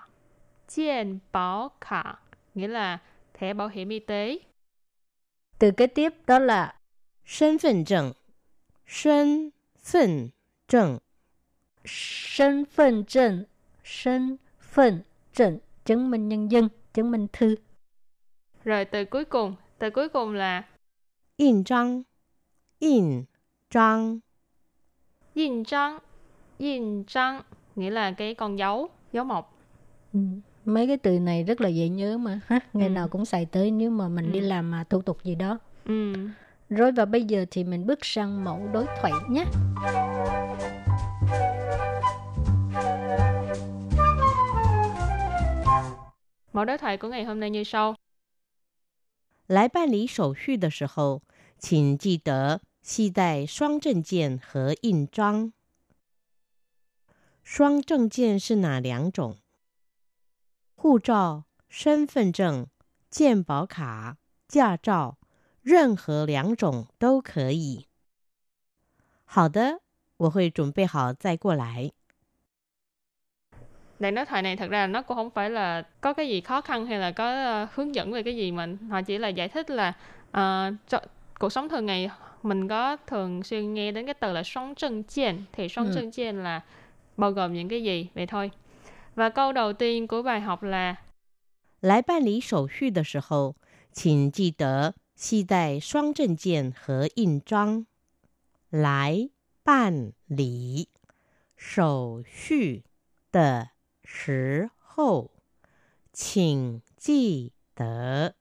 [0.75, 2.03] Kiện bảo khả.
[2.53, 2.99] Nghĩa là
[3.33, 4.39] thẻ bảo hiểm y tế.
[5.59, 6.75] Từ kế tiếp đó là
[7.39, 8.11] Thân phận chứng
[8.88, 10.30] 身份
[10.68, 10.98] 证，
[11.84, 13.44] 身份证，
[13.82, 17.56] 身份证 chứng minh nhân dân, chứng minh thư.
[18.64, 20.64] Rồi từ cuối cùng, từ cuối cùng là
[21.36, 22.04] 印章，
[22.78, 23.24] 印
[23.70, 24.20] 章，
[25.34, 26.00] 印章，
[26.58, 27.42] 印章
[27.76, 29.58] nghĩa là cái con dấu, dấu mộc.
[30.12, 30.20] Ừ.
[30.64, 32.92] Mấy cái từ này rất là dễ nhớ mà ha, ngày ừ.
[32.92, 34.30] nào cũng xài tới nếu mà mình ừ.
[34.32, 35.58] đi làm mà thủ tục gì đó.
[35.84, 36.14] Ừ.
[36.68, 39.44] Rồi và bây giờ thì mình bước sang mẫu đối thoại nhé.
[46.52, 47.96] Mẫu đối thoại của ngày hôm nay như sau.
[49.46, 51.20] 来办理手续的时候，
[51.58, 55.52] 请记得携带双证件和印章。
[57.42, 59.36] 双证件是哪两种？
[60.74, 62.66] 护照、身份证、
[63.10, 64.16] 健保卡、
[64.48, 65.17] 驾照。
[65.68, 67.86] 任何两种都可以。
[69.24, 69.80] 好的，
[70.16, 71.92] 我会准备好再过来。
[73.98, 76.86] Đoạn nói thoại này thật ra nó cũng không phải là có cái gì khó khăn
[76.86, 79.70] hay là có uh, hướng dẫn về cái gì mà họ chỉ là giải thích
[79.70, 79.88] là
[80.28, 81.00] uh, cho,
[81.38, 82.10] cuộc sống thường ngày
[82.42, 85.92] mình có thường xuyên nghe đến cái từ là sống chân chiên thì sống ừ.
[85.94, 86.60] chân chiên là
[87.16, 88.50] bao gồm những cái gì vậy thôi.
[89.14, 90.96] Và câu đầu tiên của bài học là
[91.80, 93.54] 来办理手续的时候，
[93.92, 97.85] 请记得 携带双证件和印章
[98.69, 99.29] 来
[99.63, 100.87] 办理
[101.57, 102.85] 手续
[103.29, 105.31] 的时候，
[106.13, 108.33] 请记得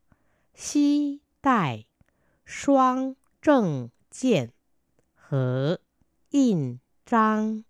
[0.54, 1.84] 携带
[2.44, 4.52] 双证件
[5.16, 5.80] 和
[6.30, 7.64] 印章。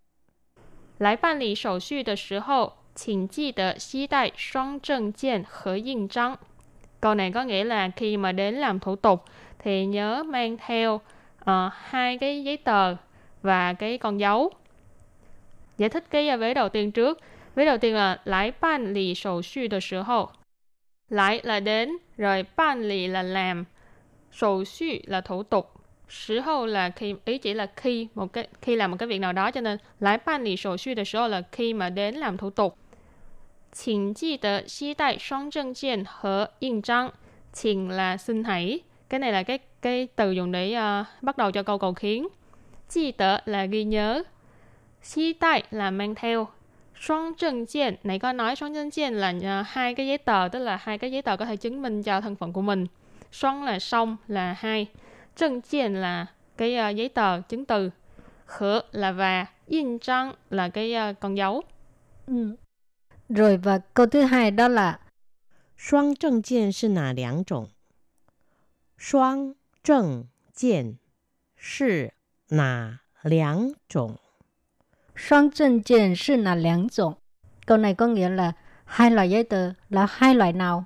[0.99, 6.38] 来办理手续的时候，请记得携带双证件和印章。
[7.00, 9.24] Câu này có nghĩa là khi mà đến làm thủ tục
[9.58, 12.96] thì nhớ mang theo uh, hai cái giấy tờ
[13.42, 14.50] và cái con dấu.
[15.78, 17.20] Giải thích cái ờ, vế đầu tiên trước.
[17.54, 20.28] Vế đầu tiên là lái ban lì sổ sư được sự hậu.
[21.08, 23.64] Lái là đến, rồi ban lì là làm,
[24.32, 25.72] sổ sư là thủ tục.
[26.08, 29.18] Sử hậu là khi ý chỉ là khi một cái khi làm một cái việc
[29.18, 32.14] nào đó cho nên lái ban lì sổ sư được sự là khi mà đến
[32.14, 32.78] làm thủ tục.
[33.71, 37.12] 请记得携带双证件和印章。
[37.54, 38.80] 请 là xin hãy.
[39.10, 42.28] Cái này là cái cái từ dùng để uh, bắt đầu cho câu cầu khiến.
[42.89, 44.23] Chi tờ là ghi nhớ.
[45.02, 46.47] Xí tại là mang theo.
[46.95, 51.38] 双证件này có nói 双证件 là uh, hai cái giấy tờ tức là hai cái giấy tờ
[51.38, 52.88] có thể chứng minh cho thân phận của mình.
[53.32, 54.88] 双là song là hai.
[55.36, 56.26] 证件 là
[56.58, 57.89] cái uh, giấy tờ chứng từ.
[58.45, 61.63] Khở là và.印章 là cái uh, con dấu.
[62.28, 62.56] Ừ.
[63.29, 64.99] Rồi và câu thứ hai đó là
[65.79, 67.67] Xoang trần kiện là nà liang trọng?
[68.99, 69.53] Xoang
[69.85, 70.25] trần
[70.61, 70.95] kiện
[71.69, 72.09] là
[72.51, 74.17] nà liang trọng?
[75.17, 77.14] Xoang trần kiện là nà liang trọng?
[77.67, 78.53] Câu này có nghĩa là
[78.85, 80.85] hai loại giấy tờ là hai loại nào?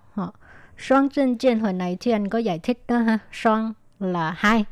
[0.79, 3.19] Xoang trần kiện hồi nãy thì anh có giải thích đó ha.
[3.33, 4.65] Xoang là hai.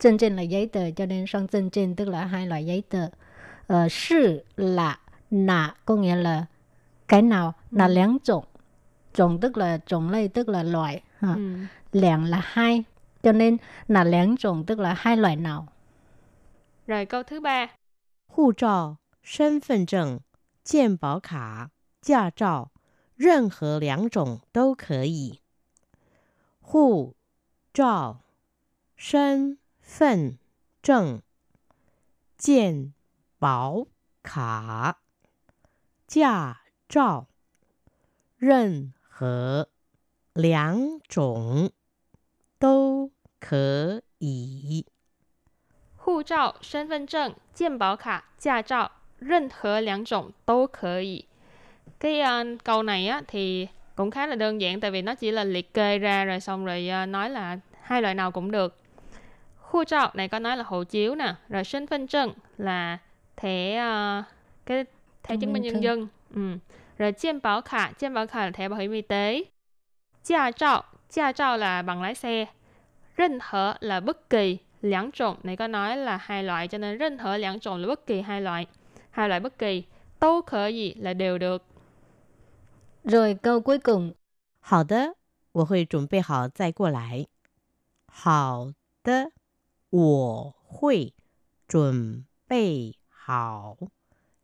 [0.00, 2.82] Trần kiện là giấy tờ cho nên xoang trần kiện tức là hai loại giấy
[2.90, 3.08] tờ.
[3.66, 4.98] Ờ, uh, là
[5.30, 6.46] nà có nghĩa là
[7.07, 8.43] cái nào là lẻng trộn.
[9.13, 11.03] Trộn tức là trộn lây tức là loại.
[11.19, 11.33] Ha.
[11.33, 11.55] Ừ.
[11.91, 12.83] Lẻng là hai.
[13.23, 15.67] Cho nên là lẻng trộn tức là hai loại nào.
[16.87, 17.67] Rồi câu thứ ba.
[18.27, 20.21] 护照、身份证、
[20.63, 21.69] 健保卡、
[22.01, 22.71] 驾照，
[23.17, 25.41] 任何两种都可以。
[26.61, 27.15] 护
[27.73, 28.21] 照、
[28.95, 30.37] 身份
[30.81, 31.21] 证、
[32.37, 32.93] 健
[33.37, 33.87] 保
[34.23, 34.99] 卡、
[36.07, 37.27] 驾 照，
[38.37, 39.67] 任何
[40.33, 41.71] 两种
[42.59, 44.85] 都可以。
[45.97, 51.25] 护照、身份证、健保卡、驾照, 任何两种都可以.
[51.99, 55.31] Cái uh, câu này á, thì cũng khá là đơn giản tại vì nó chỉ
[55.31, 58.77] là liệt kê ra rồi xong rồi uh, nói là hai loại nào cũng được.
[59.59, 62.97] Khu trọ này có nói là hộ chiếu nè, rồi sinh phân证là
[63.35, 63.83] thẻ
[64.19, 64.25] uh,
[64.65, 64.83] cái
[65.23, 65.79] thẻ Chứng chứng minh minh nhân thư.
[65.81, 66.07] dân.
[66.35, 66.57] Ừ.
[66.97, 69.43] Rồi chiên bảo khả, chiên bảo khả là thẻ bảo hiểm y tế.
[70.23, 72.45] Gia trao, gia trao là bằng lái xe.
[73.15, 78.21] 任何là bất kỳ, Liang trộn này có nói là hai loại cho nên任何两种 là bất kỳ
[78.21, 78.67] hai loại.
[79.11, 79.83] Hai loại bất kỳ.
[80.19, 81.65] 都可以 là đều được.
[83.03, 84.13] Rồi câu cuối cùng
[84.59, 85.15] 好的，
[85.51, 87.27] 我会准备好再过来。
[88.07, 89.31] 好的，
[89.89, 91.13] 我会
[91.67, 93.77] 准备好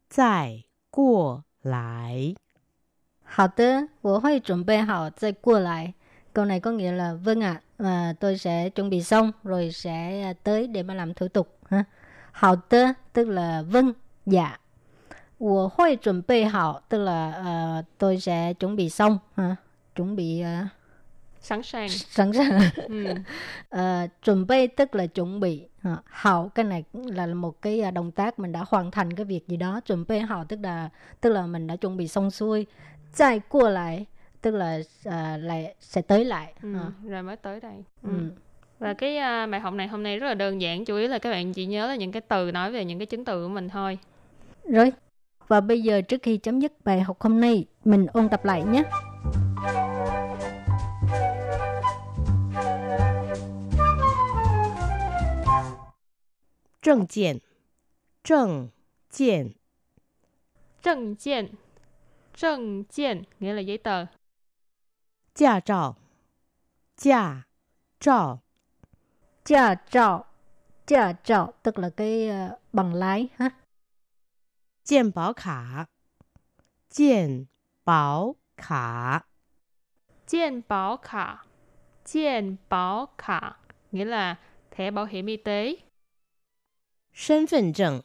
[0.09, 2.35] 再过 来。
[3.23, 5.93] Hảo tớ, tôi hội chuẩn bị hảo再过来.
[6.33, 10.21] Câu này có nghĩa là vâng ạ, à, tôi sẽ chuẩn bị xong rồi sẽ
[10.21, 11.57] à, tới để mà làm thủ tục.
[11.69, 11.83] Ha.
[12.31, 13.93] Hảo tớ tức là vâng,
[14.25, 14.59] dạ.
[15.39, 19.17] Tôi hội chuẩn bị hảo tức là à, tôi sẽ chuẩn bị xong.
[19.35, 19.55] Ha.
[19.95, 20.69] Chuẩn bị à,
[21.42, 23.04] sẵn sàng sẵn sàng ừ.
[23.70, 28.38] à, chuẩn bị tức là chuẩn bị。À, cái này là một cái à, động tác
[28.38, 29.80] mình đã hoàn thành cái việc gì đó.
[29.86, 30.88] Chuẩn bị hảo tức là
[31.20, 32.66] tức là mình đã chuẩn bị xong xuôi.
[33.14, 34.06] Chạy qua lại
[34.42, 36.52] tức là à, lại sẽ tới lại.
[36.62, 36.92] Ừ, ờ.
[37.04, 37.84] rồi mới tới đây.
[38.02, 38.08] Ừ.
[38.08, 38.30] ừ.
[38.78, 40.84] Và cái à, bài học này hôm nay rất là đơn giản.
[40.84, 43.06] Chủ yếu là các bạn chỉ nhớ là những cái từ nói về những cái
[43.06, 43.98] chứng từ của mình thôi.
[44.64, 44.92] Rồi.
[45.48, 48.62] Và bây giờ trước khi chấm dứt bài học hôm nay mình ôn tập lại
[48.64, 48.82] nhé.
[56.81, 57.39] 证件，
[58.23, 58.69] 证
[59.09, 59.53] 件，
[60.81, 61.49] 证件，
[62.33, 64.07] 证件 nghĩa là giấy tờ.
[65.33, 65.95] 驾照，
[66.95, 67.45] 驾
[67.99, 68.39] 照，
[69.43, 70.27] 驾照
[70.85, 73.51] 驾照 tức là cái à, bằng lái ha
[74.83, 75.87] 健保卡，
[76.89, 77.47] 健
[77.83, 79.25] 保卡，
[80.25, 81.45] 健保卡，
[82.03, 83.59] 健保卡
[83.91, 84.37] nghĩa là
[84.71, 85.77] thẻ bảo hiểm y tế.
[87.11, 88.03] 身份证，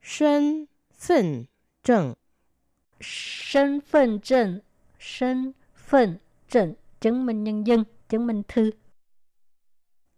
[0.00, 1.48] 身份
[1.82, 2.14] 证，
[3.00, 4.62] 身份证
[4.98, 8.72] 身份证 chứng minh nhân dân chứng minh thư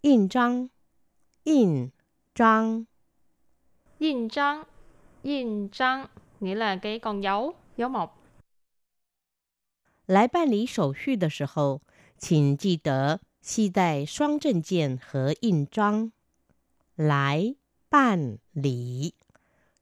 [0.02, 0.70] 印章，
[1.44, 1.90] 印
[2.35, 2.87] 章，
[3.98, 4.66] 印章，
[5.22, 6.09] 印章
[6.40, 8.11] nghĩa là cái con dấu, dấu mộc.
[10.07, 11.81] 来办理手续的时候，
[12.18, 16.12] 请记得携带双证件和印章。
[16.94, 17.57] 来
[17.90, 19.14] 办理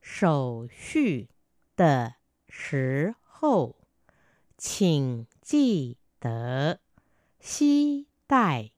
[0.01, 1.27] 手续
[1.75, 2.13] 的
[2.47, 3.75] 时候，
[4.57, 6.79] 请记得
[7.39, 8.71] 携带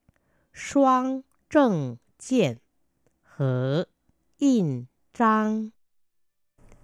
[0.52, 2.60] 双证件
[3.22, 3.88] 和
[4.38, 5.72] 印章。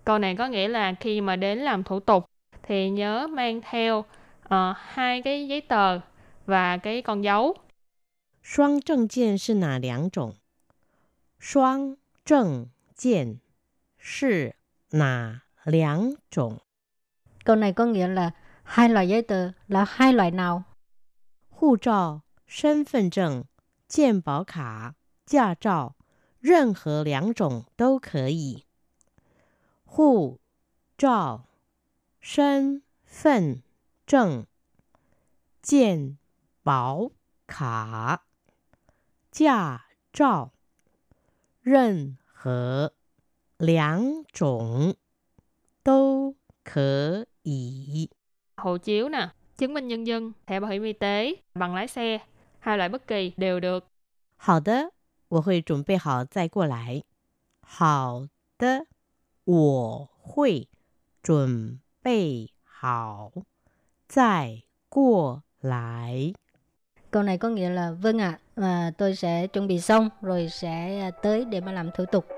[0.06, 2.30] Câu này có nghĩa là khi mà đến làm thủ tục
[2.64, 4.06] thì nhớ mang theo
[4.44, 6.00] ờ, hai cái giấy tờ
[6.46, 7.56] và cái con dấu.
[8.42, 10.36] 双证件是哪两种？
[11.40, 11.98] 双
[12.29, 13.41] 证件
[13.97, 14.55] 是
[14.91, 16.59] 哪两种
[17.43, 20.65] ？câu này có nghĩa là hai loại giấy tờ là hai loại nào
[21.49, 23.45] 护照、身份证、
[23.89, 25.95] 健保卡、驾照，
[26.41, 28.67] 任何两种都可以。
[29.87, 30.39] 护
[30.99, 31.49] 照、
[32.21, 33.63] 身份
[34.07, 34.45] 证、
[35.63, 36.19] 健
[36.63, 37.11] 保
[37.47, 38.27] 卡、
[39.31, 40.53] 驾照，
[41.68, 42.92] 任何
[43.58, 44.96] 两种
[45.84, 48.10] 都可以。
[48.58, 52.20] Hộ chiếu nè, chứng minh nhân dân, thẻ bảo hiểm y tế, bằng lái xe,
[52.60, 53.84] hai loại bất kỳ đều được.
[54.38, 54.92] 好的，
[55.30, 57.04] 我会准备好再过来。
[57.62, 58.88] 好的，
[59.46, 60.68] 我会
[61.22, 63.32] 准备好
[64.08, 66.34] 再过来。
[67.11, 71.01] Câu này có nghĩa là vâng ạ, à, tôi sẽ chuẩn bị xong rồi sẽ
[71.01, 72.38] à, tới để mà làm thủ tục.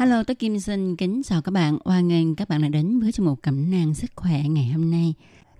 [0.00, 1.78] Hello, tôi Kim xin kính chào các bạn.
[1.84, 4.90] Hoan nghênh các bạn đã đến với chương mục cẩm nang sức khỏe ngày hôm
[4.90, 5.14] nay.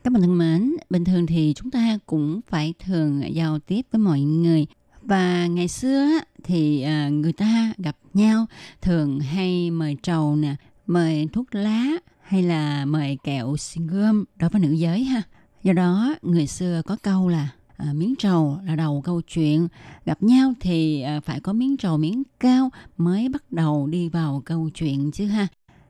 [0.04, 3.98] Các bạn thân mến, bình thường thì chúng ta cũng phải thường giao tiếp với
[3.98, 4.66] mọi người.
[5.02, 6.08] Và ngày xưa
[6.44, 8.46] thì à, người ta gặp nhau
[8.82, 10.54] thường hay mời trầu nè,
[10.86, 11.86] mời thuốc lá
[12.20, 15.22] hay là mời kẹo xin gươm đối với nữ giới ha.
[15.62, 17.48] Do đó, người xưa có câu là
[17.86, 19.68] à, miếng trầu là đầu câu chuyện.
[20.04, 24.42] Gặp nhau thì à, phải có miếng trầu miếng cao mới bắt đầu đi vào
[24.44, 25.46] câu chuyện chứ ha.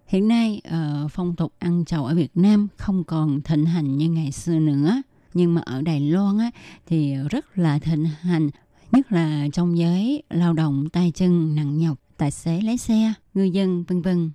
[0.07, 4.11] Hiện nay ờ, phong tục ăn trầu ở Việt Nam không còn thịnh hành như
[4.11, 5.03] ngày xưa nữa.
[5.35, 6.51] Nhưng mà ở Đài Loan á,
[6.87, 8.51] thì rất là thịnh hành
[8.93, 13.43] nhất là trong giới lao động tay chân nặng nhọc tài xế lái xe ngư
[13.43, 14.31] dân vân vân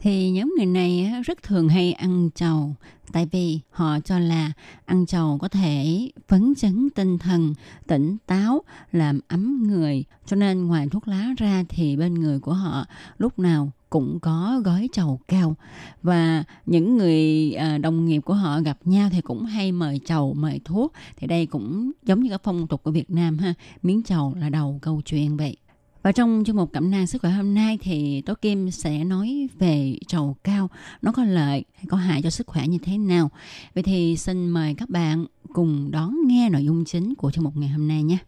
[0.00, 2.74] thì nhóm người này rất thường hay ăn trầu.
[3.12, 4.52] Tại vì họ cho là
[4.84, 7.54] ăn trầu có thể phấn chấn tinh thần,
[7.86, 10.04] tỉnh táo, làm ấm người.
[10.26, 12.86] Cho nên ngoài thuốc lá ra thì bên người của họ
[13.18, 15.56] lúc nào cũng có gói trầu cao.
[16.02, 20.34] Và những người à, đồng nghiệp của họ gặp nhau thì cũng hay mời trầu,
[20.34, 20.92] mời thuốc.
[21.16, 24.48] Thì đây cũng giống như cái phong tục của Việt Nam ha, miếng trầu là
[24.48, 25.56] đầu câu chuyện vậy
[26.02, 29.48] và trong chương mục cẩm nang sức khỏe hôm nay thì Tố Kim sẽ nói
[29.58, 30.70] về trầu cao
[31.02, 33.30] nó có lợi hay có hại cho sức khỏe như thế nào.
[33.74, 37.56] Vậy thì xin mời các bạn cùng đón nghe nội dung chính của chương mục
[37.56, 38.18] ngày hôm nay nhé.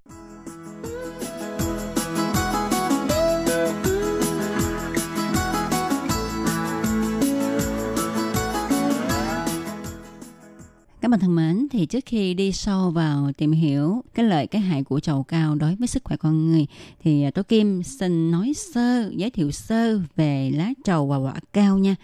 [11.02, 14.62] Các bạn thân mến, thì trước khi đi sâu vào tìm hiểu cái lợi cái
[14.62, 16.66] hại của trầu cao đối với sức khỏe con người
[17.02, 21.34] thì à, Tố Kim xin nói sơ, giới thiệu sơ về lá trầu và quả
[21.52, 21.96] cao nha.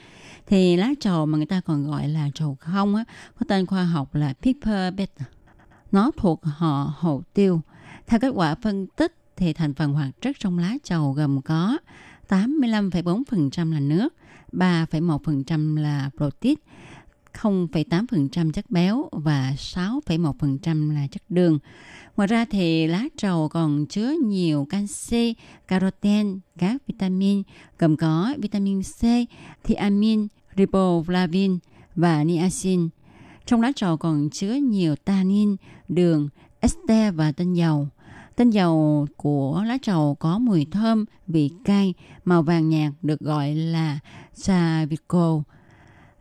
[0.46, 3.04] Thì lá trầu mà người ta còn gọi là trầu không á,
[3.40, 5.24] có tên khoa học là Piper beta.
[5.92, 7.61] Nó thuộc họ hồ tiêu.
[8.06, 11.78] Theo kết quả phân tích thì thành phần hoạt chất trong lá trầu gồm có
[12.28, 14.14] 85,4% là nước,
[14.52, 16.58] 3,1% là protein,
[17.42, 21.59] 0,8% chất béo và 6,1% là chất đường.
[22.16, 25.35] Ngoài ra thì lá trầu còn chứa nhiều canxi,
[25.68, 27.42] caroten, các vitamin
[27.79, 29.03] gồm có vitamin C,
[29.64, 31.59] thiamin, riboflavin
[31.94, 32.88] và niacin.
[33.46, 35.57] Trong lá trầu còn chứa nhiều tannin,
[35.88, 36.29] đường,
[36.61, 37.88] ester và tinh dầu.
[38.37, 43.55] Tinh dầu của lá trầu có mùi thơm, vị cay, màu vàng nhạt được gọi
[43.55, 43.98] là
[44.35, 45.42] savico.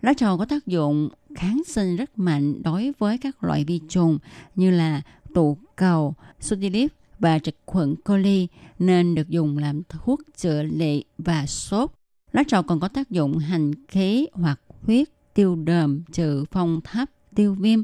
[0.07, 4.19] Lá trầu có tác dụng kháng sinh rất mạnh đối với các loại vi trùng
[4.55, 5.01] như là
[5.33, 8.47] tụ cầu, sotilip và trực khuẩn coli
[8.79, 11.91] nên được dùng làm thuốc chữa lị và sốt.
[12.31, 17.09] Lá trầu còn có tác dụng hành khí hoặc huyết, tiêu đờm, trừ phong thấp,
[17.35, 17.81] tiêu viêm.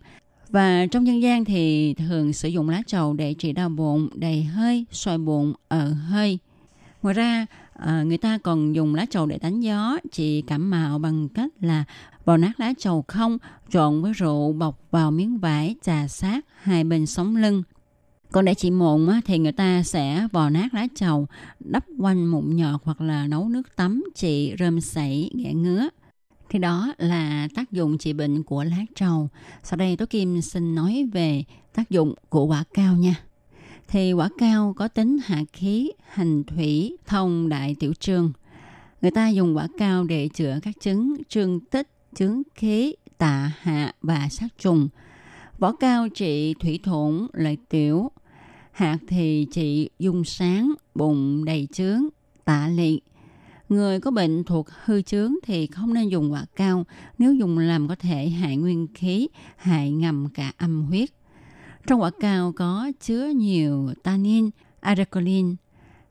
[0.50, 4.44] Và trong dân gian thì thường sử dụng lá trầu để trị đau bụng, đầy
[4.44, 6.40] hơi, soi bụng, ở hơi.
[7.02, 11.00] Ngoài ra, à, người ta còn dùng lá trầu để đánh gió, trị cảm mạo
[11.00, 11.84] bằng cách là
[12.26, 13.38] bào nát lá trầu không
[13.70, 17.63] trộn với rượu bọc vào miếng vải chà sát hai bên sống lưng.
[18.32, 21.28] Còn để trị mụn á, thì người ta sẽ vò nát lá trầu,
[21.60, 25.90] đắp quanh mụn nhọt hoặc là nấu nước tắm trị rơm sảy, ghẻ ngứa.
[26.50, 29.30] Thì đó là tác dụng trị bệnh của lá trầu.
[29.63, 31.44] Sau đây Tố Kim xin nói về
[31.74, 33.15] tác dụng của quả cao nha
[33.88, 38.31] thì quả cao có tính hạ khí, hành thủy, thông đại tiểu trương.
[39.02, 43.94] Người ta dùng quả cao để chữa các chứng trương tích, chứng khí, tạ hạ
[44.02, 44.90] và sát trùng.
[45.60, 48.12] Vỏ cao trị thủy thủng, lợi tiểu.
[48.71, 52.02] hạt thì trị dung sáng, bụng đầy chướng,
[52.46, 53.00] tạ liệt.
[53.69, 56.86] Người có bệnh thuộc hư chướng thì không nên dùng quả cao,
[57.17, 61.10] nếu dùng làm có thể hại nguyên khí, hại ngầm cả âm huyết.
[61.88, 65.56] Trong quả cao có chứa nhiều tannin, aracolin.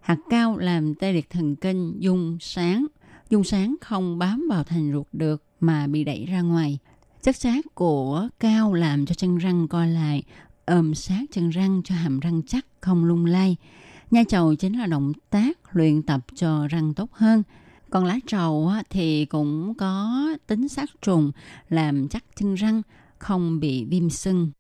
[0.01, 2.87] Hạt cao làm tê liệt thần kinh, dung sáng.
[3.31, 6.79] Dung sáng không bám vào thành ruột được mà bị đẩy ra ngoài.
[7.23, 10.23] Chất xác của cao làm cho chân răng co lại,
[10.67, 13.57] ôm sát chân răng cho hàm răng chắc, không lung lay.
[14.11, 17.43] Nhai trầu chính là động tác luyện tập cho răng tốt hơn.
[17.91, 21.33] Còn lá trầu thì cũng có tính sát trùng,
[21.69, 22.83] làm chắc chân răng,
[23.19, 24.51] không bị viêm sưng.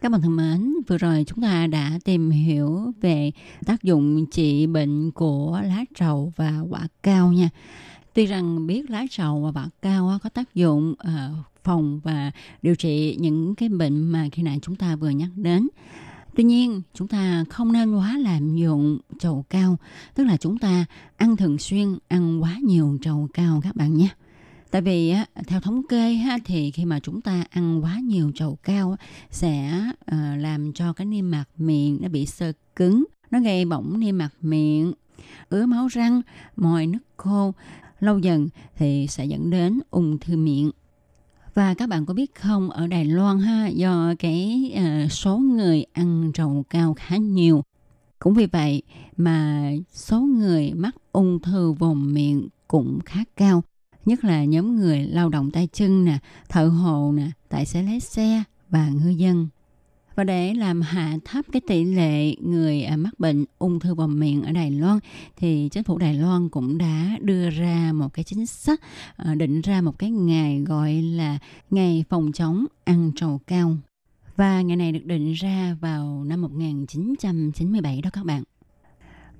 [0.00, 3.30] Các bạn thân mến, vừa rồi chúng ta đã tìm hiểu về
[3.66, 7.48] tác dụng trị bệnh của lá trầu và quả cao nha.
[8.14, 11.30] Tuy rằng biết lá trầu và quả cao có tác dụng ờ,
[11.64, 12.30] phòng và
[12.62, 15.68] điều trị những cái bệnh mà khi nãy chúng ta vừa nhắc đến.
[16.36, 19.76] Tuy nhiên, chúng ta không nên quá lạm dụng trầu cao,
[20.14, 20.84] tức là chúng ta
[21.16, 24.08] ăn thường xuyên, ăn quá nhiều trầu cao các bạn nhé.
[24.74, 28.58] Tại vì á, theo thống kê thì khi mà chúng ta ăn quá nhiều trầu
[28.62, 28.96] cao
[29.30, 34.00] sẽ uh, làm cho cái niêm mạc miệng nó bị sơ cứng, nó gây bỏng
[34.00, 34.92] niêm mạc miệng,
[35.48, 36.22] ứa máu răng,
[36.56, 37.52] mòi nước khô.
[38.00, 40.70] Lâu dần thì sẽ dẫn đến ung thư miệng.
[41.54, 45.84] Và các bạn có biết không, ở Đài Loan ha, do cái uh, số người
[45.92, 47.64] ăn trầu cao khá nhiều,
[48.18, 48.82] cũng vì vậy
[49.16, 53.62] mà số người mắc ung thư vùng miệng cũng khá cao
[54.04, 58.00] nhất là nhóm người lao động tay chân nè, thợ hồ nè, tài xế lái
[58.00, 59.48] xe và ngư dân.
[60.14, 64.20] Và để làm hạ thấp cái tỷ lệ người à, mắc bệnh ung thư vòm
[64.20, 64.98] miệng ở Đài Loan
[65.36, 68.80] thì chính phủ Đài Loan cũng đã đưa ra một cái chính sách
[69.16, 71.38] à, định ra một cái ngày gọi là
[71.70, 73.76] ngày phòng chống ăn trầu cao.
[74.36, 78.42] Và ngày này được định ra vào năm 1997 đó các bạn.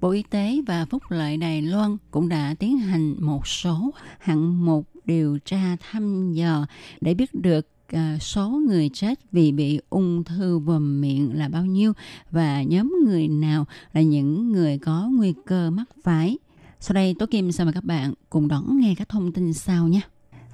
[0.05, 4.65] Bộ Y tế và Phúc lợi Đài Loan cũng đã tiến hành một số hạng
[4.65, 6.67] mục điều tra thăm dò
[7.01, 11.67] để biết được à, số người chết vì bị ung thư vòm miệng là bao
[11.67, 11.93] nhiêu
[12.31, 16.39] và nhóm người nào là những người có nguy cơ mắc phải.
[16.81, 19.89] Sau đây, Tố Kim xin mời các bạn cùng đón nghe các thông tin sau
[19.89, 20.01] nhé.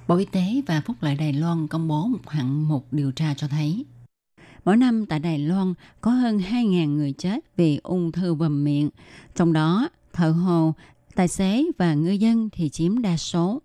[0.07, 3.33] Bộ Y tế và Phúc lợi Đài Loan công bố một hạng mục điều tra
[3.33, 3.85] cho thấy
[4.65, 8.89] Mỗi năm tại Đài Loan có hơn 2.000 người chết vì ung thư vòm miệng.
[9.35, 10.73] Trong đó, thợ hồ,
[11.15, 13.61] tài xế và ngư dân thì chiếm đa số.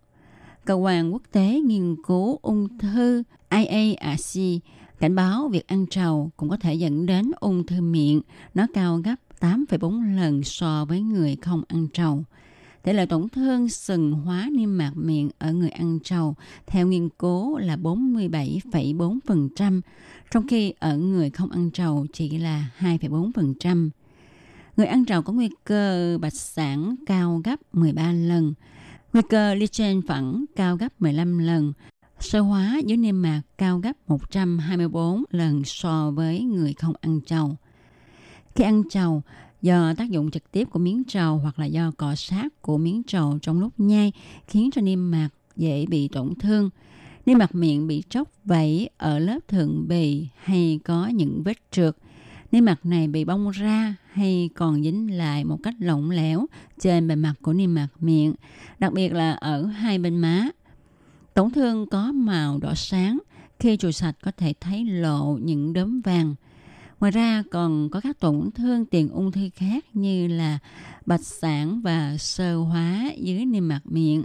[0.65, 4.41] Cơ quan quốc tế nghiên cứu ung thư IARC
[4.99, 8.21] cảnh báo việc ăn trầu cũng có thể dẫn đến ung thư miệng.
[8.55, 12.25] Nó cao gấp 8,4 lần so với người không ăn trầu.
[12.87, 16.35] Tỷ lệ tổn thương sừng hóa niêm mạc miệng ở người ăn trầu
[16.67, 19.81] theo nghiên cứu là 47,4%,
[20.31, 23.91] trong khi ở người không ăn trầu chỉ là 2,4%.
[24.77, 28.55] Người ăn trầu có nguy cơ bạch sản cao gấp 13 lần,
[29.13, 31.73] nguy cơ lichen phẳng cao gấp 15 lần,
[32.21, 37.57] sơ hóa dưới niêm mạc cao gấp 124 lần so với người không ăn trầu.
[38.55, 39.23] Khi ăn trầu,
[39.67, 43.03] do tác dụng trực tiếp của miếng trầu hoặc là do cọ sát của miếng
[43.03, 44.13] trầu trong lúc nhai
[44.47, 46.71] khiến cho niêm mạc dễ bị tổn thương.
[47.27, 51.97] Niêm mạc miệng bị tróc vẫy ở lớp thượng bì hay có những vết trượt.
[52.53, 56.47] Niêm mạc này bị bong ra hay còn dính lại một cách lỏng lẻo
[56.81, 58.35] trên bề mặt của niêm mạc miệng,
[58.79, 60.49] đặc biệt là ở hai bên má.
[61.35, 63.19] Tổn thương có màu đỏ sáng,
[63.59, 66.35] khi chùi sạch có thể thấy lộ những đốm vàng–
[67.01, 70.59] Ngoài ra còn có các tổn thương tiền ung thư khác như là
[71.07, 74.25] bạch sản và sơ hóa dưới niêm mạc miệng.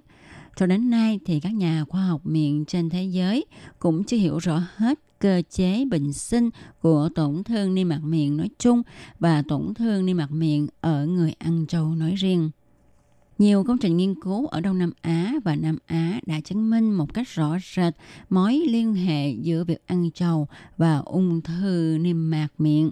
[0.56, 3.46] Cho đến nay thì các nhà khoa học miệng trên thế giới
[3.80, 6.50] cũng chưa hiểu rõ hết cơ chế bệnh sinh
[6.82, 8.82] của tổn thương niêm mạc miệng nói chung
[9.20, 12.50] và tổn thương niêm mạc miệng ở người ăn trâu nói riêng.
[13.42, 16.92] Nhiều công trình nghiên cứu ở Đông Nam Á và Nam Á đã chứng minh
[16.92, 17.94] một cách rõ rệt
[18.30, 22.92] mối liên hệ giữa việc ăn trầu và ung thư niêm mạc miệng.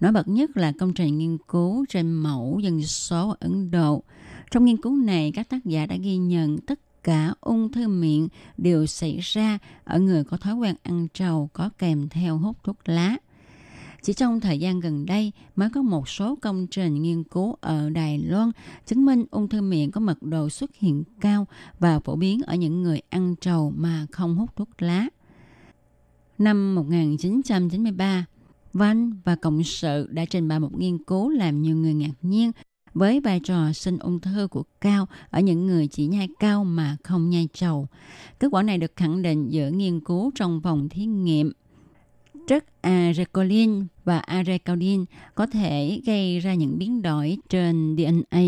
[0.00, 4.02] Nổi bật nhất là công trình nghiên cứu trên mẫu dân số ở Ấn Độ.
[4.50, 8.28] Trong nghiên cứu này, các tác giả đã ghi nhận tất cả ung thư miệng
[8.58, 12.76] đều xảy ra ở người có thói quen ăn trầu có kèm theo hút thuốc
[12.84, 13.16] lá.
[14.02, 17.90] Chỉ trong thời gian gần đây mới có một số công trình nghiên cứu ở
[17.90, 18.50] Đài Loan
[18.86, 21.46] chứng minh ung thư miệng có mật độ xuất hiện cao
[21.78, 25.06] và phổ biến ở những người ăn trầu mà không hút thuốc lá.
[26.38, 28.26] Năm 1993,
[28.72, 32.52] Văn và Cộng sự đã trình bày một nghiên cứu làm nhiều người ngạc nhiên
[32.94, 36.96] với vai trò sinh ung thư của cao ở những người chỉ nhai cao mà
[37.04, 37.88] không nhai trầu.
[38.40, 41.52] Kết quả này được khẳng định giữa nghiên cứu trong vòng thí nghiệm.
[42.46, 48.40] Chất arecolin và arecaudin có thể gây ra những biến đổi trên DNA.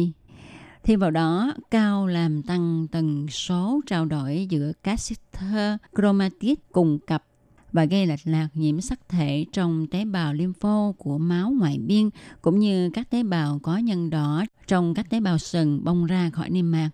[0.82, 7.24] Thêm vào đó, cao làm tăng tần số trao đổi giữa cassiter chromatid cùng cặp
[7.72, 12.10] và gây lệch lạc nhiễm sắc thể trong tế bào lympho của máu ngoại biên
[12.42, 16.30] cũng như các tế bào có nhân đỏ trong các tế bào sừng bong ra
[16.30, 16.90] khỏi niêm mạc.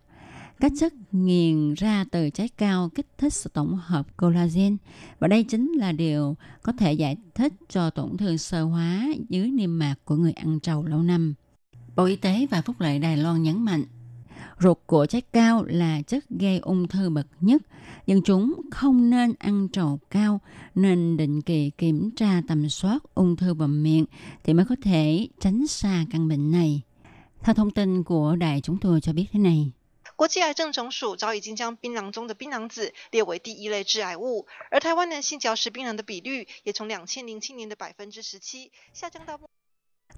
[0.61, 4.77] Các chất nghiền ra từ trái cao kích thích sự tổng hợp collagen
[5.19, 9.51] và đây chính là điều có thể giải thích cho tổn thương sơ hóa dưới
[9.51, 11.35] niêm mạc của người ăn trầu lâu năm.
[11.97, 13.85] Bộ Y tế và Phúc lợi Đài Loan nhấn mạnh
[14.61, 17.63] ruột của trái cao là chất gây ung thư bậc nhất.
[18.07, 20.41] Dân chúng không nên ăn trầu cao,
[20.75, 24.05] nên định kỳ kiểm tra tầm soát ung thư bầm miệng
[24.45, 26.83] thì mới có thể tránh xa căn bệnh này.
[27.41, 29.73] Theo thông tin của đài chúng tôi cho biết thế này.
[30.19, 39.39] 国际癌症总署早已经将槟榔中的槟榔子列为第一类致癌物，而台湾男性嚼食槟榔的比率也从两千零七年的百分之十七下降到。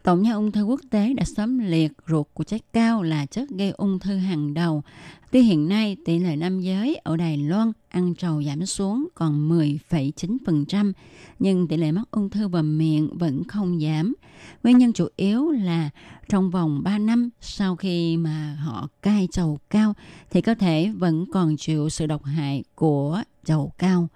[0.02, 3.48] Tổng nhà ung thư quốc tế đã sớm liệt ruột của trái cao là chất
[3.48, 4.82] gây ung thư hàng đầu.
[5.30, 9.48] Tuy hiện nay tỷ lệ nam giới ở Đài Loan ăn trầu giảm xuống còn
[9.50, 10.92] 10,9%,
[11.38, 14.14] nhưng tỷ lệ mắc ung thư bầm miệng vẫn không giảm.
[14.62, 15.90] Nguyên nhân chủ yếu là
[16.28, 19.94] trong vòng 3 năm sau khi mà họ cai trầu cao
[20.30, 24.08] thì cơ thể vẫn còn chịu sự độc hại của trầu cao.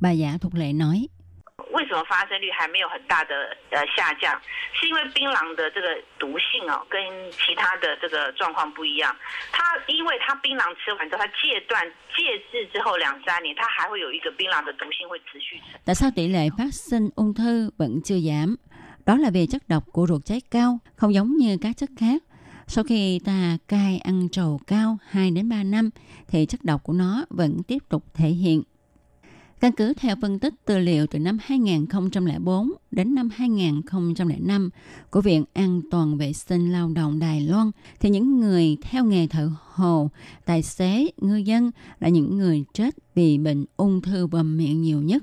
[0.00, 1.08] Bà giả thuộc Lệ nói.
[1.79, 4.39] 为什么发生率还没有很大的呃下降？
[4.73, 5.87] 是因为槟榔的这个
[6.19, 6.99] 毒性哦，跟
[7.31, 9.15] 其他的这个状况不一样。
[9.51, 15.59] 它因为它槟榔吃完之后，它戒断戒治之后两三年，它还会有一个槟榔的毒性会持续。
[15.85, 18.55] Tại sao tỷ lệ phát sinh ung thư vẫn chưa giảm?
[19.05, 22.21] Đó là vì chất độc của ruột trái cao không giống như các chất khác.
[22.67, 25.89] Sau khi ta cai ăn trầu cao 2 đến 3 năm
[26.27, 28.63] thì chất độc của nó vẫn tiếp tục thể hiện.
[29.60, 34.70] Căn cứ theo phân tích tư liệu từ năm 2004 đến năm 2005
[35.10, 39.26] của Viện An toàn vệ sinh lao động Đài Loan, thì những người theo nghề
[39.26, 40.10] thợ hồ,
[40.44, 45.02] tài xế, ngư dân là những người chết vì bệnh ung thư bầm miệng nhiều
[45.02, 45.22] nhất.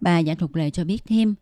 [0.00, 1.34] Bà Giả Thục Lệ cho biết thêm,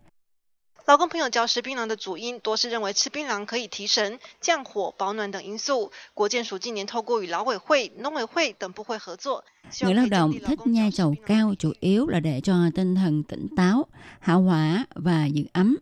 [0.88, 5.92] 老公朋友嚼食槟榔的主因多是认为吃槟榔可以提神、降火、保暖等因素。
[6.14, 12.08] 国健署近年透过与劳委会、农委会等部会合作，希 người 望 lao 可以降 động 低劳 thích 工 nhai 嚼食 trầu 槟榔 cao chủ yếu
[12.08, 13.86] là để cho tinh thần tỉnh táo,
[14.20, 15.78] hạ hỏa và giữ ấm.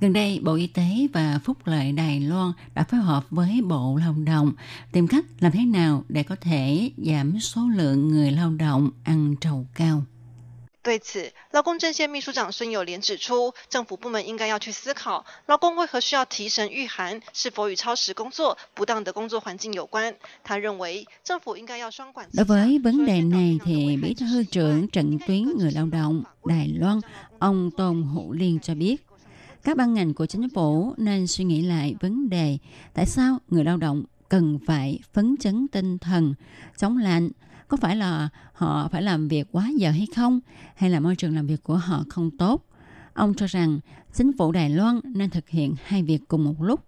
[0.00, 3.96] Gần đây, Bộ Y tế và Phúc lợi Đài Loan đã phối hợp với Bộ
[4.00, 4.52] Lao động
[4.92, 9.34] tìm cách làm thế nào để có thể giảm số lượng người lao động ăn
[9.40, 10.02] trầu cao.
[10.86, 20.16] 对此，劳工阵线秘书长孙友莲指出，政府部门应该要去思考，劳工为何需要提神御寒，是否与超时工作、不当的工作环境有关？
[20.42, 24.26] 他认为，政府应该要双管齐 Đối 下 với 除 vấn 了 đề 宣导 này 槟榔的 thì 危害 Bí 知 thư
[24.26, 26.80] 识以 trưởng 外 trận 应该 tuyến 更 người 执 lao 行 động 法规 Đài Loan,
[26.80, 27.02] 让劳工
[27.38, 28.96] ông Tôn Hữu Liên cho biết,
[29.62, 32.58] các ban ngành của chính phủ nên suy nghĩ lại vấn đề
[32.94, 36.34] tại sao người lao động cần phải phấn chấn tinh thần,
[36.76, 37.30] chống lạnh,
[37.67, 40.39] có phải là họ phải làm việc quá giờ hay không,
[40.75, 42.65] hay là môi trường làm việc của họ không tốt.
[43.13, 43.79] Ông cho rằng
[44.13, 46.83] chính phủ Đài Loan nên thực hiện hai việc cùng một lúc.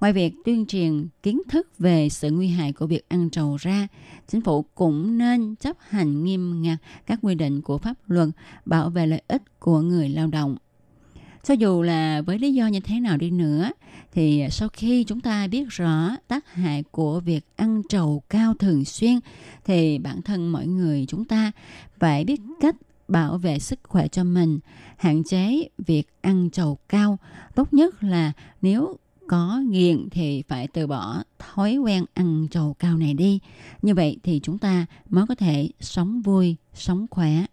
[0.00, 3.88] Ngoài việc tuyên truyền kiến thức về sự nguy hại của việc ăn trầu ra,
[4.28, 8.28] chính phủ cũng nên chấp hành nghiêm ngặt các quy định của pháp luật
[8.64, 10.56] bảo vệ lợi ích của người lao động.
[11.44, 13.70] Cho dù là với lý do như thế nào đi nữa,
[14.12, 18.84] thì sau khi chúng ta biết rõ tác hại của việc ăn trầu cao thường
[18.84, 19.18] xuyên,
[19.64, 21.52] thì bản thân mọi người chúng ta
[21.98, 22.76] phải biết cách
[23.08, 24.58] bảo vệ sức khỏe cho mình,
[24.96, 27.18] hạn chế việc ăn trầu cao.
[27.54, 28.32] Tốt nhất là
[28.62, 28.96] nếu
[29.28, 33.40] có nghiện thì phải từ bỏ thói quen ăn trầu cao này đi.
[33.82, 37.44] Như vậy thì chúng ta mới có thể sống vui, sống khỏe.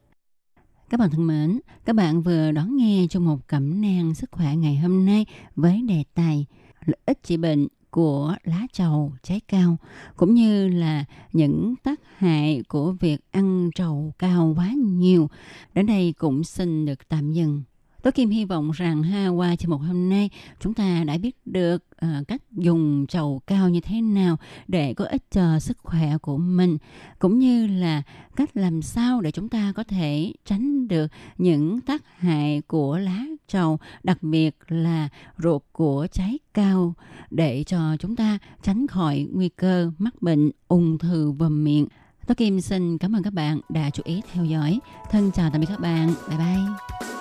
[0.92, 4.56] Các bạn thân mến, các bạn vừa đón nghe trong một cẩm nang sức khỏe
[4.56, 5.26] ngày hôm nay
[5.56, 6.46] với đề tài
[6.86, 9.78] lợi ích trị bệnh của lá trầu trái cao
[10.16, 15.30] cũng như là những tác hại của việc ăn trầu cao quá nhiều.
[15.74, 17.64] Đến đây cũng xin được tạm dừng.
[18.02, 20.30] Tố Kim hy vọng rằng ha qua chương mục hôm nay
[20.60, 24.38] chúng ta đã biết được uh, cách dùng trầu cao như thế nào
[24.68, 26.78] để có ích cho sức khỏe của mình
[27.20, 28.02] cũng như là
[28.36, 33.26] cách làm sao để chúng ta có thể tránh được những tác hại của lá
[33.48, 36.94] trầu đặc biệt là ruột của trái cao
[37.30, 41.88] để cho chúng ta tránh khỏi nguy cơ mắc bệnh ung thư vòm miệng.
[42.28, 44.80] Tôi Kim xin cảm ơn các bạn đã chú ý theo dõi.
[45.12, 46.14] Thân chào tạm biệt các bạn.
[46.30, 47.21] Bye bye.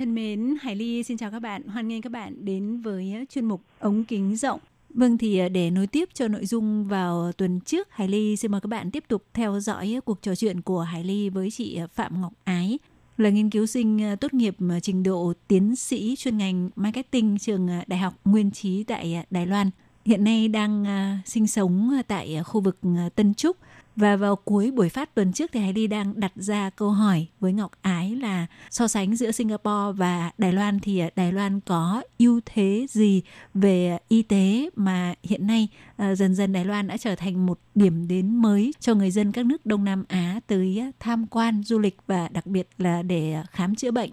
[0.00, 1.62] Thân mến, Hải Ly xin chào các bạn.
[1.62, 4.60] Hoan nghênh các bạn đến với ờ, chuyên mục ống kính rộng.
[4.94, 8.50] Vâng thì ờ, để nối tiếp cho nội dung vào tuần trước, Hải Ly xin
[8.50, 11.50] mời các bạn tiếp tục theo dõi ờ, cuộc trò chuyện của Hải Ly với
[11.50, 12.78] chị Phạm Ngọc Ái
[13.18, 17.98] là nghiên cứu sinh tốt nghiệp trình độ tiến sĩ chuyên ngành marketing trường Đại
[17.98, 19.70] học Nguyên Trí tại Đài Loan.
[20.04, 20.84] Hiện nay đang
[21.26, 22.78] sinh sống tại khu vực
[23.14, 23.56] Tân Trúc
[23.96, 27.26] và vào cuối buổi phát tuần trước thì Hải Ly đang đặt ra câu hỏi
[27.40, 32.02] với Ngọc Ái là so sánh giữa Singapore và Đài Loan thì Đài Loan có
[32.18, 33.22] ưu thế gì
[33.54, 37.60] về y tế mà hiện nay ờ, dần dần Đài Loan đã trở thành một
[37.74, 41.62] điểm đến mới cho người dân các nước Đông Nam Á tới ờ, tham quan,
[41.62, 44.10] du lịch và đặc biệt là để khám chữa bệnh.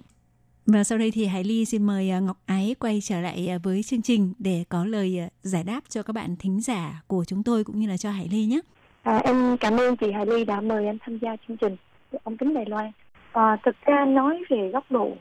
[0.66, 3.84] Và sau đây thì Hải Ly xin mời ờ, Ngọc Ái quay trở lại với
[3.84, 7.64] chương trình để có lời giải đáp cho các bạn thính giả của chúng tôi
[7.64, 8.60] cũng như là cho Hải Ly nhé.
[9.08, 11.76] À, em cảm ơn chị Hải Ly đã mời em tham gia chương trình
[12.24, 12.92] ống kính Đài Loan.
[13.32, 15.18] À, thực ra nói về góc độ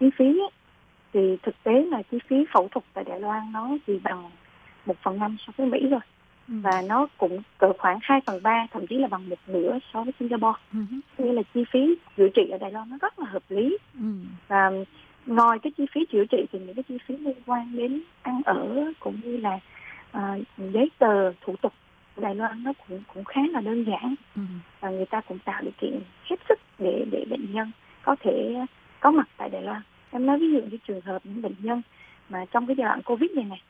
[0.00, 0.50] chi phí ấy,
[1.12, 4.30] thì thực tế là chi phí phẫu thuật tại Đài Loan nó chỉ bằng
[4.86, 6.00] một phần năm so với Mỹ rồi
[6.48, 6.54] ừ.
[6.62, 10.02] và nó cũng cỡ khoảng 2 phần ba thậm chí là bằng một nửa so
[10.02, 10.60] với Singapore.
[10.72, 10.78] Ừ.
[11.18, 14.08] Nghĩa là chi phí chữa trị ở Đài Loan nó rất là hợp lý ừ.
[14.48, 14.70] và
[15.26, 18.42] ngoài cái chi phí chữa trị thì những cái chi phí liên quan đến ăn
[18.44, 19.58] ở cũng như là
[20.16, 21.72] uh, giấy tờ thủ tục
[22.16, 24.42] Đài Loan nó cũng cũng khá là đơn giản ừ.
[24.80, 27.70] và người ta cũng tạo điều kiện hết sức để để bệnh nhân
[28.02, 28.54] có thể
[29.00, 29.82] có mặt tại Đài Loan.
[30.10, 31.82] Em nói ví dụ như trường hợp những bệnh nhân
[32.28, 33.60] mà trong cái giai đoạn Covid này này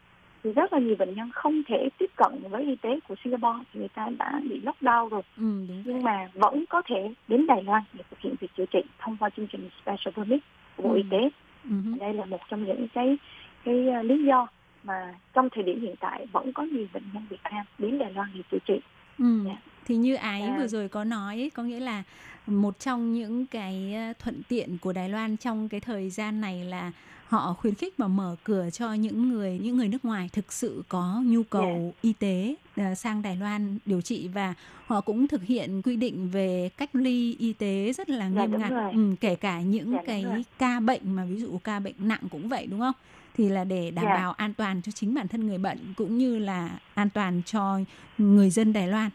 [0.46, 3.64] thì rất là nhiều bệnh nhân không thể tiếp cận với y tế của Singapore
[3.72, 5.44] thì người ta đã bị lockdown rồi ừ,
[5.84, 9.16] nhưng mà vẫn có thể đến Đài Loan để thực hiện việc chữa trị thông
[9.16, 10.40] qua chương trình Special Permit
[10.76, 10.96] của Bộ ừ.
[10.96, 11.28] Y tế.
[11.64, 11.70] Ừ.
[12.00, 13.18] Đây là một trong những cái
[13.64, 14.46] cái uh, lý do
[14.86, 18.12] mà trong thời điểm hiện tại vẫn có nhiều bệnh nhân Việt Nam đến Đài
[18.12, 18.80] Loan để chữa trị.
[19.18, 19.44] Ừ.
[19.44, 19.46] Yeah.
[19.46, 19.72] Dạ.
[19.86, 20.56] Thì như ái à.
[20.58, 22.02] vừa rồi có nói có nghĩa là
[22.46, 26.64] một trong những cái ờ, thuận tiện của Đài Loan trong cái thời gian này
[26.64, 26.92] là
[27.26, 30.82] họ khuyến khích và mở cửa cho những người những người nước ngoài thực sự
[30.88, 31.80] có nhu cầu yeah.
[31.80, 31.92] Dạ.
[32.02, 34.54] y tế uh, sang Đài Loan điều trị và
[34.86, 38.52] họ cũng thực hiện quy định về cách ly y tế rất là dạ, nghiêm
[38.52, 40.24] dạ, ngặt ừ, kể cả những dạ, cái
[40.58, 42.94] ca bệnh mà ví dụ ca bệnh nặng cũng vậy đúng không?
[43.36, 44.16] Thì là để đảm yeah.
[44.16, 44.22] Dạ.
[44.22, 47.78] bảo an toàn cho chính bản thân người bệnh cũng như là an toàn cho
[48.18, 49.10] người dân Đài Loan.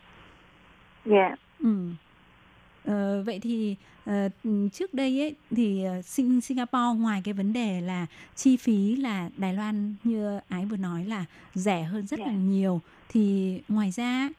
[1.06, 1.16] Dạ.
[1.16, 1.40] Yeah.
[1.60, 1.90] Ừ.
[2.86, 3.76] Ờ, vậy thì
[4.10, 4.32] uh,
[4.74, 6.06] trước đây ấy thì uh,
[6.44, 8.06] Singapore ngoài cái vấn đề là
[8.36, 12.32] chi phí là Đài Loan như ái vừa nói là rẻ hơn rất yeah.
[12.32, 12.44] là dạ.
[12.44, 14.30] nhiều thì ngoài ra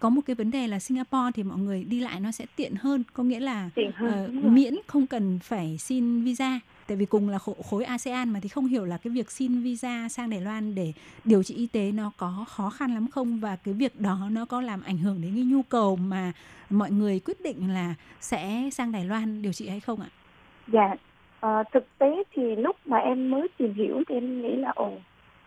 [0.00, 2.74] có một cái vấn đề là Singapore thì mọi người đi lại nó sẽ tiện
[2.74, 6.60] hơn có nghĩa là hơn, uh, miễn không cần phải xin visa.
[6.86, 7.38] Tại vì cùng là
[7.70, 10.92] khối ASEAN mà thì không hiểu là cái việc xin visa sang Đài Loan để
[11.24, 13.40] điều trị y tế nó có khó khăn lắm không?
[13.40, 16.32] Và cái việc đó nó có làm ảnh hưởng đến cái nhu cầu mà
[16.70, 20.08] mọi người quyết định là sẽ sang Đài Loan điều trị hay không ạ?
[20.66, 20.94] Dạ,
[21.40, 24.92] à, thực tế thì lúc mà em mới tìm hiểu thì em nghĩ là ồ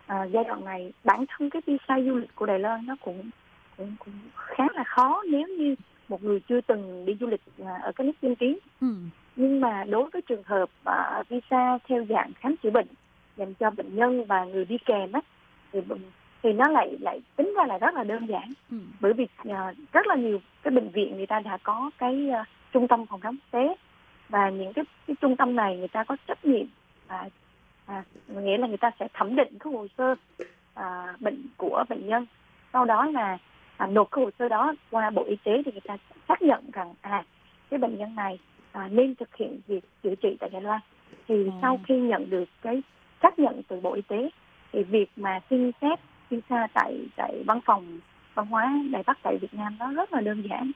[0.06, 3.30] à, giai đoạn này bản thân cái visa du lịch của Đài Loan nó cũng
[3.76, 5.74] cũng, cũng khá là khó nếu như
[6.08, 8.58] một người chưa từng đi du lịch à, ở các nước tiên tiến.
[8.80, 8.94] Ừ
[9.36, 12.86] nhưng mà đối với trường hợp uh, visa theo dạng khám chữa bệnh
[13.36, 15.20] dành cho bệnh nhân và người đi kèm á
[15.72, 15.80] thì
[16.42, 18.76] thì nó lại lại tính ra là rất là đơn giản ừ.
[19.00, 19.54] bởi vì uh,
[19.92, 23.20] rất là nhiều cái bệnh viện người ta đã có cái uh, trung tâm phòng
[23.20, 23.74] khám quốc tế
[24.28, 26.66] và những cái, cái trung tâm này người ta có trách nhiệm
[27.06, 27.28] à,
[27.86, 30.14] à, nghĩa là người ta sẽ thẩm định cái hồ sơ
[30.74, 32.26] à, bệnh của bệnh nhân
[32.72, 33.38] sau đó là
[33.76, 35.96] à, nộp cái hồ sơ đó qua bộ y tế thì người ta
[36.28, 37.24] xác nhận rằng à
[37.70, 38.38] cái bệnh nhân này
[38.72, 40.80] à, nên thực hiện việc chữa trị tại Đài Loan
[41.28, 41.50] thì Ừ.
[41.62, 42.82] sau khi nhận được cái
[43.22, 44.30] xác nhận từ bộ y tế
[44.72, 46.00] thì việc mà xin phép
[46.30, 47.98] visa tại tại văn phòng
[48.34, 50.70] văn hóa Đài Bắc tại Việt Nam nó rất là đơn giản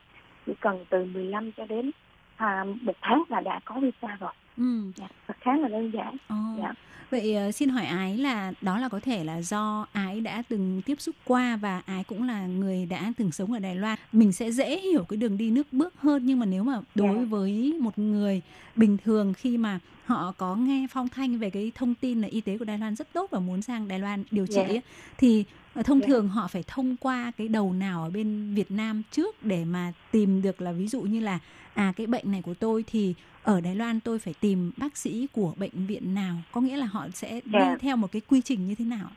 [0.46, 1.90] chỉ cần từ 15 cho đến
[2.36, 4.64] à, một tháng là đã có visa rồi Ừ.
[4.96, 5.06] dạ,
[5.40, 6.36] khá là đơn giản Ồ.
[6.58, 6.72] dạ.
[7.10, 10.82] Vậy ờ, xin hỏi Ái là đó là có thể là do Ái đã từng
[10.86, 13.98] tiếp xúc qua và Ái cũng là người đã từng sống ở Đài Loan.
[14.12, 17.16] Mình sẽ dễ hiểu cái đường đi nước bước hơn nhưng mà nếu mà đối
[17.16, 17.24] Dạ.
[17.28, 18.42] với một người
[18.76, 22.40] bình thường khi mà họ có nghe phong thanh về cái thông tin là y
[22.40, 24.62] tế của Đài Loan rất tốt và muốn sang Đài Loan điều trị Dạ.
[24.66, 24.82] ấy,
[25.18, 25.44] thì
[25.74, 26.06] ờ, thông Dạ.
[26.06, 29.92] thường họ phải thông qua cái đầu nào ở bên Việt Nam trước để mà
[30.12, 31.38] tìm được là ví dụ như là
[31.78, 35.26] à cái bệnh này của tôi thì ở Đài Loan tôi phải tìm bác sĩ
[35.32, 37.76] của bệnh viện nào có nghĩa là họ sẽ đi Dạ.
[37.80, 39.08] theo một cái quy trình như thế nào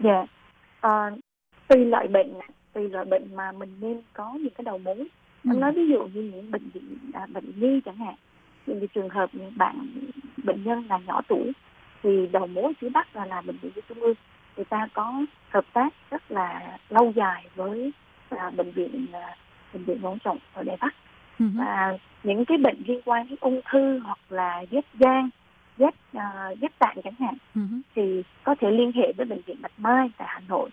[0.00, 0.26] Dạ.
[0.80, 1.10] Ờ,
[1.68, 2.32] tùy loại bệnh,
[2.72, 5.08] tùy loại bệnh mà mình nên có những cái đầu mối.
[5.44, 5.50] Ừ.
[5.58, 8.14] Nói ví dụ như những bệnh viện à, bệnh nhi chẳng hạn,
[8.66, 9.86] những cái trường hợp những bạn
[10.44, 11.52] bệnh nhân là nhỏ tuổi
[12.02, 14.14] thì đầu mối phía Bắc là là bệnh viện trung ương
[14.56, 17.92] người ta có hợp tác rất là lâu dài với
[18.28, 19.36] à, bệnh viện à,
[19.72, 20.94] bệnh viện Quảng Trọng ở Đài Bắc.
[21.38, 25.30] Và những cái bệnh liên quan đến ung thư hoặc là ghép gan,
[25.78, 27.34] ghép à, ghép tạng chẳng hạn
[27.94, 30.70] thì có thể liên hệ với bệnh viện Bạch Mai tại Hà Nội.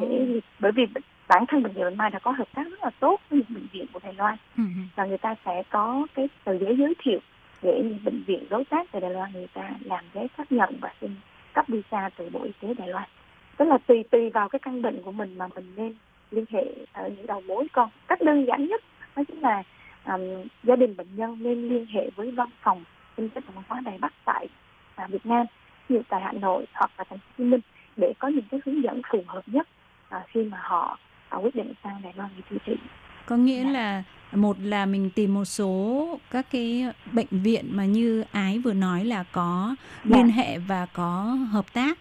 [0.00, 0.86] Để bởi vì
[1.28, 3.54] bản thân bệnh viện Bạch Mai đã có hợp tác rất là tốt với những
[3.54, 4.36] bệnh viện của Đài Loan.
[4.56, 4.62] Ừ.
[4.96, 7.18] và người ta sẽ có cái tờ giấy giới thiệu
[7.62, 10.94] để bệnh viện đối tác tại Đài Loan người ta làm giấy xác nhận và
[11.00, 11.10] xin
[11.52, 13.08] cấp visa từ Bộ Y tế Đài Loan.
[13.56, 15.94] Tức là tùy tùy vào cái căn bệnh của mình mà mình nên
[16.30, 17.66] liên hệ ở những đầu mối.
[17.72, 18.82] Con cách đơn giản nhất
[19.16, 19.62] đó chính là
[20.06, 20.20] um,
[20.64, 22.84] gia đình bệnh nhân nên liên hệ với văn phòng
[23.16, 24.46] kinh tế văn hóa Đài Bắc tại
[24.94, 25.46] à, Việt Nam
[25.88, 27.60] như tại Hà Nội hoặc là thành phố Hồ Chí Minh
[27.96, 29.68] để có những cái hướng dẫn phù hợp nhất
[30.08, 30.98] à, khi mà họ
[31.28, 32.82] à, quyết định sang Đài Loan để điều trị.
[33.26, 34.02] có nghĩa là
[34.32, 39.04] một là mình tìm một số các cái bệnh viện mà như ái vừa nói
[39.04, 40.16] là có Dạ.
[40.16, 41.98] liên hệ và có hợp tác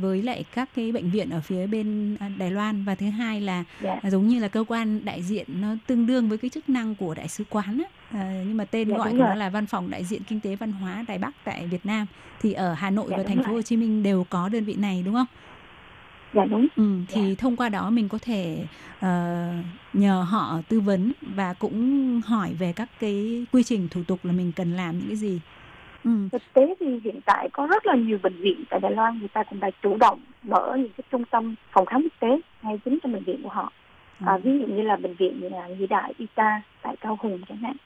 [0.00, 3.40] với lại các cái bệnh viện ở phía bên à, Đài Loan và thứ hai
[3.40, 3.98] là Dạ.
[4.02, 6.94] à, giống như là cơ quan đại diện nó tương đương với cái chức năng
[6.94, 8.18] của đại sứ quán á.
[8.20, 10.56] Ờ, nhưng mà tên Dạ, gọi của nó là văn phòng đại diện kinh tế
[10.56, 12.06] văn hóa Đài Bắc tại Việt Nam
[12.42, 13.54] thì ở Hà Nội Dạ, và thành phố rồi.
[13.54, 15.26] Hồ Chí Minh đều có đơn vị này đúng không?
[16.34, 16.66] Dạ đúng.
[16.76, 18.64] Ừ, thì thông qua đó mình có thể
[19.00, 19.48] ờ,
[19.92, 24.32] nhờ họ tư vấn và cũng hỏi về các cái quy trình thủ tục là
[24.32, 25.40] mình cần làm những cái gì.
[26.04, 26.10] Ừ.
[26.32, 29.28] Thực tế thì hiện tại có rất là nhiều bệnh viện tại Đài Loan người
[29.28, 32.80] ta cũng đã chủ động mở những cái trung tâm phòng khám quốc tế ngay
[32.84, 33.72] chính trong bệnh viện của họ.
[34.20, 34.24] Ừ.
[34.28, 37.40] À, ví dụ như là bệnh viện như là Nhi Đại Ita tại Cao Hùng
[37.48, 37.76] chẳng hạn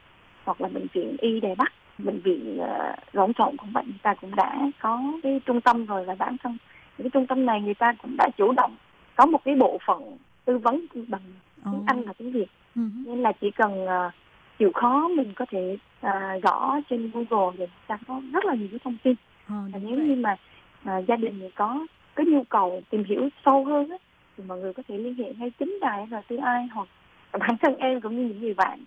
[0.44, 4.00] hoặc là bệnh viện Y Đài Bắc bệnh viện uh, Rỗng Trọng cũng vậy người
[4.02, 6.56] ta cũng đã có cái trung tâm rồi và bản thân
[6.98, 8.76] những cái trung tâm này người ta cũng đã chủ động
[9.16, 11.20] có một cái bộ phận tư vấn bằng
[11.64, 12.46] tiếng Anh và tiếng Việt
[12.76, 12.82] Ừ.
[13.06, 14.12] nên là chỉ cần uh,
[14.60, 18.68] chịu khó mình có thể uh, gõ trên Google thì ta có rất là nhiều
[18.70, 19.14] cái thông tin
[19.48, 20.06] Ờ, và nếu vậy.
[20.06, 20.36] như mà
[20.84, 21.86] à, gia đình có
[22.16, 23.96] cái nhu cầu tìm hiểu sâu hơn á,
[24.36, 26.88] thì mọi người có thể liên hệ ngay chính đài RTI hoặc
[27.32, 28.78] bản thân em cũng như những người bạn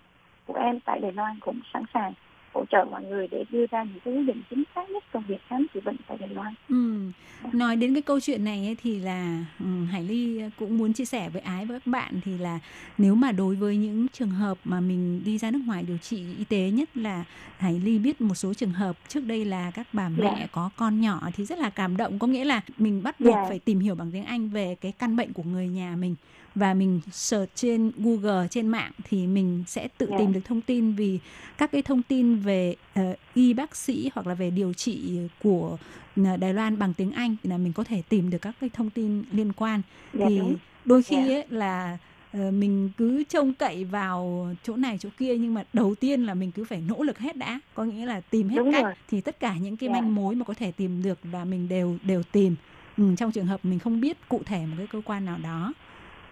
[0.46, 2.12] của em tại Đài Loan cũng sẵn sàng
[2.54, 5.24] hỗ trợ mọi người để đưa ra những cái quyết định chính xác nhất trong
[5.28, 6.54] việc khám chữa bệnh tại Đài Loan.
[6.68, 7.10] Ừ.
[7.52, 11.04] Nói đến cái câu chuyện này ấy, thì là ừ, Hải Ly cũng muốn chia
[11.04, 12.58] sẻ với Ái với các bạn thì là
[12.98, 16.24] nếu mà đối với những trường hợp mà mình đi ra nước ngoài điều trị
[16.38, 17.24] y tế nhất là
[17.58, 20.46] Hải Ly biết một số trường hợp trước đây là các bà mẹ Dạ.
[20.52, 23.44] có con nhỏ thì rất là cảm động có nghĩa là mình bắt buộc Dạ.
[23.48, 26.14] phải tìm hiểu bằng tiếng Anh về cái căn bệnh của người nhà mình
[26.54, 30.18] và mình search trên Google trên mạng thì mình sẽ tự Dạ.
[30.18, 31.18] tìm được thông tin vì
[31.58, 35.76] các cái thông tin về ờ, y bác sĩ hoặc là về điều trị của
[36.16, 38.70] ờ, Đài Loan bằng tiếng Anh thì là mình có thể tìm được các cái
[38.72, 39.82] thông tin liên quan
[40.12, 40.56] Dạ, thì đúng.
[40.84, 41.34] đôi khi Dạ.
[41.34, 41.98] ấy là
[42.32, 46.34] ờ, mình cứ trông cậy vào chỗ này chỗ kia nhưng mà đầu tiên là
[46.34, 48.92] mình cứ phải nỗ lực hết đã có nghĩa là tìm hết Đúng cách rồi.
[49.10, 49.92] thì tất cả những cái Dạ.
[49.92, 52.56] manh mối mà có thể tìm được là mình đều đều tìm
[52.96, 55.72] ừ, trong trường hợp mình không biết cụ thể một cái cơ quan nào đó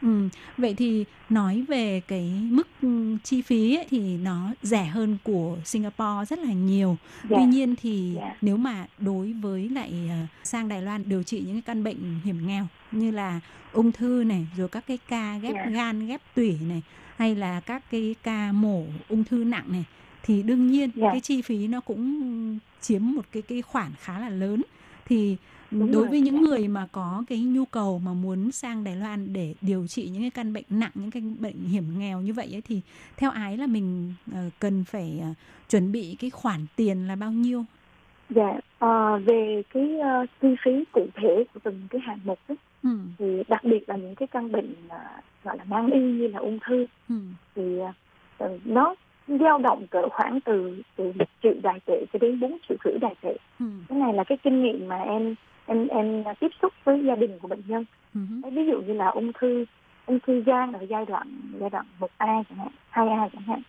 [0.02, 0.28] Ừ,
[0.58, 5.58] vậy thì nói về cái mức ừ, chi phí ấy, thì nó rẻ hơn của
[5.64, 6.96] Singapore rất là nhiều.
[7.30, 7.36] Dạ.
[7.38, 8.34] Tuy nhiên thì Dạ.
[8.40, 12.20] nếu mà đối với lại ờ, sang Đài Loan điều trị những cái căn bệnh
[12.24, 13.40] hiểm nghèo như là
[13.72, 15.66] ung thư này, rồi các cái ca ghép Dạ.
[15.70, 16.82] gan, ghép tủy này,
[17.16, 19.84] hay là các cái ca mổ ung thư nặng này,
[20.22, 21.08] thì đương nhiên Dạ.
[21.12, 24.62] cái chi phí nó cũng chiếm một cái cái khoản khá là lớn.
[25.06, 25.36] Thì
[25.72, 28.96] Đúng đối rồi, với những người mà có cái nhu cầu mà muốn sang Đài
[28.96, 32.32] Loan để điều trị những cái căn bệnh nặng những cái bệnh hiểm nghèo như
[32.32, 32.80] vậy ấy, thì
[33.16, 35.28] theo ái là mình ờ, cần phải ờ,
[35.68, 37.64] chuẩn bị cái khoản tiền là bao nhiêu
[38.30, 42.56] Dạ, ờ, về cái ờ, chi phí cụ thể của từng cái hạng mục ấy,
[42.82, 42.98] Ừ.
[43.18, 44.98] thì đặc biệt là những cái căn bệnh ờ,
[45.44, 47.14] gọi là nan y như là ung thư Ừ.
[47.54, 47.78] thì
[48.38, 48.94] ờ, nó
[49.28, 52.98] dao động cỡ khoảng từ từ một triệu đài tệ cho đến bốn triệu rưỡi
[53.00, 53.36] đài tệ.
[53.60, 53.66] Ừ.
[53.88, 55.34] Cái này là cái kinh nghiệm mà em
[55.72, 57.84] em em tiếp xúc với gia đình của bệnh nhân.
[58.42, 59.64] Đấy, ví dụ như là ung thư
[60.06, 61.26] ung thư gan ở giai đoạn
[61.60, 63.62] giai đoạn 1A chẳng hạn, 2A chẳng hạn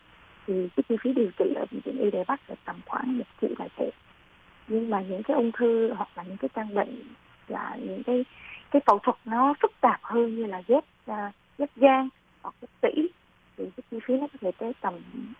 [0.47, 3.17] thì cái chi phí điều trị ở bệnh viện Y Đài Bắc là tầm khoảng
[3.17, 3.89] một triệu đài tệ.
[4.67, 6.99] Nhưng mà những cái ung thư hoặc là những cái căn bệnh
[7.47, 8.25] là những cái
[8.71, 12.09] cái phẫu thuật nó phức tạp hơn như là ghép à, ghép gan
[12.41, 13.09] hoặc ghép tủy
[13.57, 14.93] thì cái chi phí nó có thể tới tầm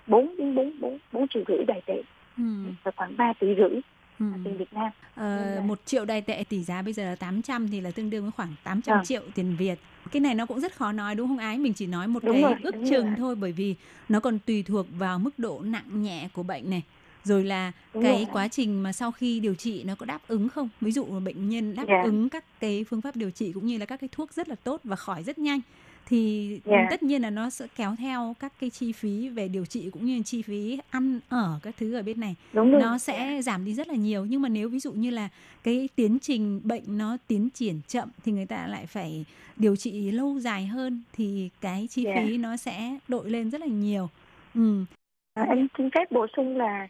[0.08, 2.02] 4 đến 4 4, 4 triệu rưỡi đài tệ
[2.38, 2.44] Ừ.
[2.84, 3.80] và khoảng 3 tỷ rưỡi
[4.20, 4.26] Ừ.
[4.44, 4.92] tiền Việt Nam.
[5.16, 8.22] Ờ, một triệu đài tệ tỷ giá bây giờ là 800 thì là tương đương
[8.24, 9.06] với khoảng 800 Vâng.
[9.06, 9.80] triệu tiền Việt.
[10.12, 11.58] Cái này nó cũng rất khó nói đúng không ái?
[11.58, 13.16] Mình chỉ nói một Đúng cái rồi, ước chừng rồi.
[13.18, 13.76] thôi bởi vì
[14.10, 16.82] nó còn tùy thuộc vào mức độ nặng nhẹ của bệnh này.
[17.24, 18.28] Rồi là Đúng cái rồi.
[18.32, 20.70] quá trình mà sau khi điều trị nó có đáp ứng không?
[20.82, 22.02] Ví dụ bệnh nhân đáp Dạ.
[22.04, 24.56] ứng các cái phương pháp điều trị cũng như là các cái thuốc rất là
[24.56, 25.60] tốt và khỏi rất nhanh
[26.06, 26.88] thì Dạ.
[26.90, 30.06] tất nhiên là nó sẽ kéo theo các cái chi phí về điều trị cũng
[30.06, 32.82] như chi phí ăn ở các thứ ở bên này Đúng rồi.
[32.82, 35.30] nó sẽ giảm đi rất là nhiều nhưng mà nếu ví dụ như là
[35.64, 39.26] cái tiến trình bệnh nó tiến triển chậm thì người ta lại phải
[39.58, 42.16] điều trị lâu dài hơn thì cái chi Dạ.
[42.18, 44.10] phí nó sẽ đội lên rất là nhiều
[44.56, 44.86] ừ
[45.34, 46.88] À, em xin phép bổ sung là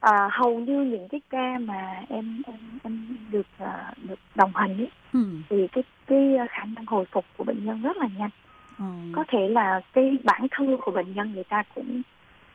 [0.00, 4.76] à, hầu như những cái ca mà em em em được à, được đồng hành
[4.78, 5.20] ấy, ừ
[5.50, 8.30] thì cái cái khả năng hồi phục của bệnh nhân rất là nhanh.
[8.78, 12.02] ờ, Có thể là cái bản thân của bệnh nhân người ta cũng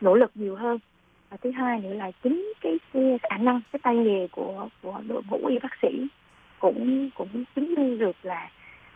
[0.00, 0.78] nỗ lực nhiều hơn.
[1.30, 5.00] Và thứ hai nữa là chính cái, cái khả năng cái tay nghề của của
[5.08, 6.06] đội ngũ y bác sĩ
[6.58, 8.50] cũng cũng chứng minh được là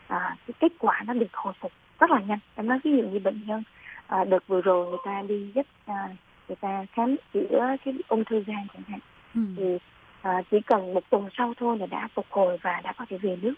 [0.07, 2.39] à, cái kết quả nó được hồi phục rất là nhanh.
[2.55, 3.63] Em nói ví dụ như bệnh nhân
[4.07, 6.09] à, đợt vừa rồi người ta đi giúp à,
[6.49, 9.01] người ta khám chữa cái ung thư gan chẳng hạn
[9.35, 9.79] ừ, thì
[10.23, 13.19] à, chỉ cần một tuần sau thôi là đã phục hồi và đã có thể
[13.19, 13.55] về nước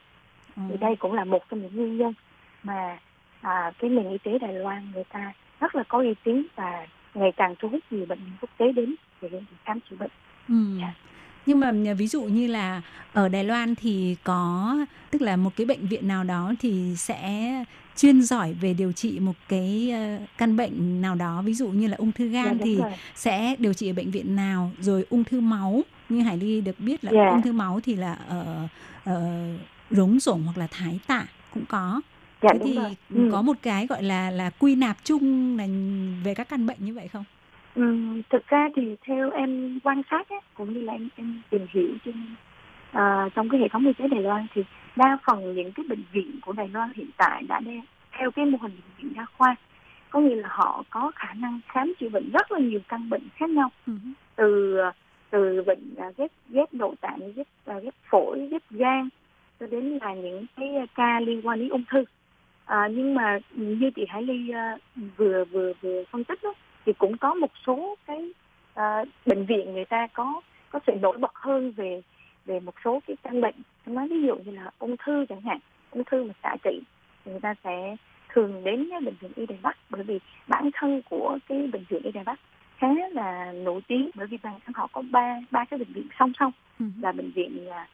[0.56, 0.62] ờ.
[0.70, 2.12] thì đây cũng là một trong những nguyên nhân
[2.62, 2.98] mà
[3.40, 6.86] à, cái nền y tế Đài Loan người ta rất là có uy tín và
[7.14, 9.28] ngày càng thu hút nhiều bệnh nhân quốc tế đến để
[9.64, 10.10] khám chữa bệnh.
[10.48, 10.54] Ừ.
[10.80, 10.94] Dạ.
[11.46, 12.82] Nhưng mà ví dụ như là
[13.12, 14.76] ở Đài Loan thì có
[15.10, 17.50] tức là một cái bệnh viện nào đó thì sẽ
[18.00, 21.86] chuyên giỏi về điều trị một cái ờ, căn bệnh nào đó ví dụ như
[21.88, 22.92] là ung thư gan Dạ, thì rồi.
[23.14, 26.80] sẽ điều trị ở bệnh viện nào rồi ung thư máu như Hải Ly được
[26.80, 27.28] biết là Dạ.
[27.30, 28.68] ung thư máu thì là ở
[29.04, 29.48] ở
[29.90, 32.00] rống rủng hoặc là thái tạ cũng có
[32.42, 32.96] Dạ Thế thì rồi.
[33.14, 33.28] Ừ.
[33.32, 35.66] có một cái gọi là là quy nạp chung là
[36.24, 37.24] về các căn bệnh như vậy không?
[37.74, 41.66] Ừm, thực ra thì theo em quan sát á, cũng như là em, em tìm
[41.74, 42.14] hiểu trên
[42.92, 44.64] à, trong cái hệ thống y tế Đài Loan thì
[44.96, 47.80] đa phần những cái bệnh viện của Đài Loan hiện tại đã đe,
[48.18, 49.56] theo cái mô hình bệnh viện đa khoa.
[50.10, 53.28] Có nghĩa là họ có khả năng khám chữa bệnh rất là nhiều căn bệnh
[53.36, 53.70] khác nhau.
[53.86, 53.92] Ừ.
[54.36, 54.78] từ
[55.30, 59.08] từ bệnh à, ghép ghép nội tạng ghép à, ghép phổi ghép gan
[59.60, 62.04] cho đến là những cái ca liên quan đến ung thư.
[62.64, 64.76] À, nhưng mà như chị Hải Ly à,
[65.16, 66.54] vừa vừa vừa phân tích đó,
[66.86, 68.32] thì cũng có một số cái
[68.74, 72.02] à, bệnh viện người ta có có sự nổi bật hơn về
[72.46, 73.54] về một số cái căn bệnh
[73.86, 75.58] nói ví dụ như là ung thư chẳng hạn
[75.90, 76.80] ung thư mà xạ trị
[77.24, 77.96] thì người ta sẽ
[78.28, 80.18] thường đến bệnh viện y Đài Bắc bởi vì
[80.48, 82.40] bản thân của cái bệnh viện y Đài Bắc
[82.76, 86.06] khá là nổi tiếng bởi vì bản thân họ có ba ba cái bệnh viện
[86.18, 86.86] song song Ừ.
[87.02, 87.86] là bệnh viện là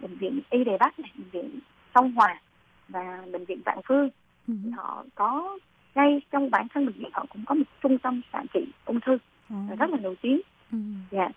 [0.00, 1.58] bệnh viện y Đài Bắc này bệnh viện
[1.94, 2.40] Song Hòa
[2.88, 4.10] và bệnh viện Vạn Phương
[4.48, 4.54] Ừ.
[4.76, 5.58] họ có
[5.94, 9.00] ngay trong bản thân bệnh viện họ cũng có một trung tâm xạ trị ung
[9.00, 9.18] thư
[9.50, 9.56] Ờ.
[9.78, 10.40] rất là nổi tiếng
[10.72, 10.78] Ừ.
[11.10, 11.28] dạ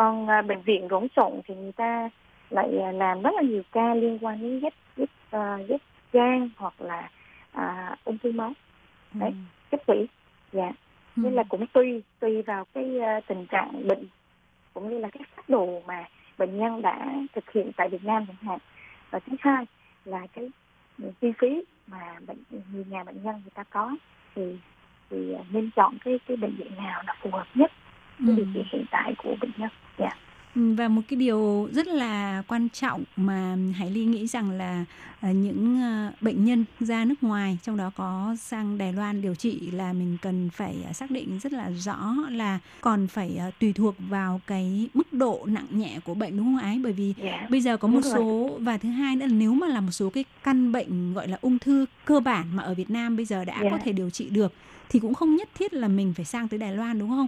[0.00, 2.10] còn à, bệnh viện rỗng sộn thì người ta
[2.50, 5.80] lại à, làm rất là nhiều ca liên quan đến ghép ghép à, ghép
[6.12, 7.10] gan hoặc là
[7.52, 8.52] à, ung thư máu.
[9.14, 9.32] Đấy.
[9.70, 10.08] ghép tủy
[10.52, 10.72] dạ.
[11.16, 11.22] Ừ.
[11.22, 14.06] nên là cũng tùy tùy vào cái à, tình trạng bệnh
[14.74, 16.04] cũng như là cái phác đồ mà
[16.38, 18.58] bệnh nhân đã thực hiện tại Việt Nam chẳng hạn.
[19.10, 19.64] Và thứ hai
[20.04, 20.48] là cái
[21.20, 22.42] chi phí mà bệnh
[22.72, 23.96] người nhà bệnh nhân người ta có
[24.34, 24.56] thì
[25.10, 27.72] thì nên chọn cái cái bệnh viện nào là phù hợp nhất
[28.20, 30.10] với điều kiện hiện tại của bệnh nhân dạ
[30.54, 34.84] Ừ, Và một cái điều rất là quan trọng mà Hải Ly nghĩ rằng là
[35.20, 39.34] à, những à, bệnh nhân ra nước ngoài, trong đó có sang Đài Loan điều
[39.34, 43.72] trị là mình cần phải à, xác định rất là rõ là còn phải tùy
[43.72, 46.80] thuộc vào cái mức độ nặng nhẹ của bệnh đúng không ái?
[46.82, 48.12] Bởi vì dạ bây giờ có một rồi.
[48.14, 51.28] số và thứ hai nữa là nếu mà là một số cái căn bệnh gọi
[51.28, 53.70] là ung thư cơ bản mà ở Việt Nam bây giờ đã Dạ.
[53.70, 54.52] có thể điều trị được
[54.88, 57.26] thì cũng không nhất thiết là mình phải sang tới Đài Loan đúng không?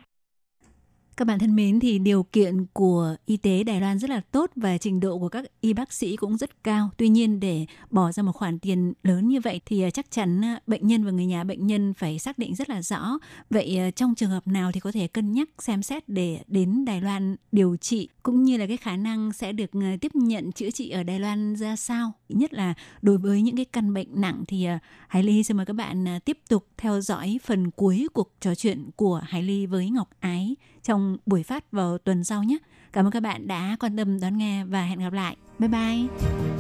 [1.22, 4.50] Các bạn thân mến, thì điều kiện của y tế Đài Loan rất là tốt
[4.56, 6.90] và trình độ của các y bác sĩ cũng rất cao.
[6.96, 10.44] Tuy nhiên, để bỏ ra một khoản tiền lớn như vậy thì à, chắc chắn
[10.44, 13.18] à, bệnh nhân và người nhà bệnh nhân phải xác định rất là rõ.
[13.50, 16.84] Vậy à, trong trường hợp nào thì có thể cân nhắc xem xét để đến
[16.84, 19.70] Đài Loan điều trị, cũng như là cái khả năng sẽ được
[20.00, 22.12] tiếp nhận chữa trị ở Đài Loan ra sao?
[22.28, 24.66] Nhất là đối với những cái căn bệnh nặng thì
[25.08, 28.90] Hải Ly xin mời các bạn tiếp tục theo dõi phần cuối cuộc trò chuyện
[28.96, 32.58] của Hải Ly với Ngọc Ái trong buổi phát vào tuần sau nhé.
[32.92, 35.36] Cảm ơn các bạn đã quan tâm đón nghe và hẹn gặp lại.
[35.58, 36.51] Bye bye!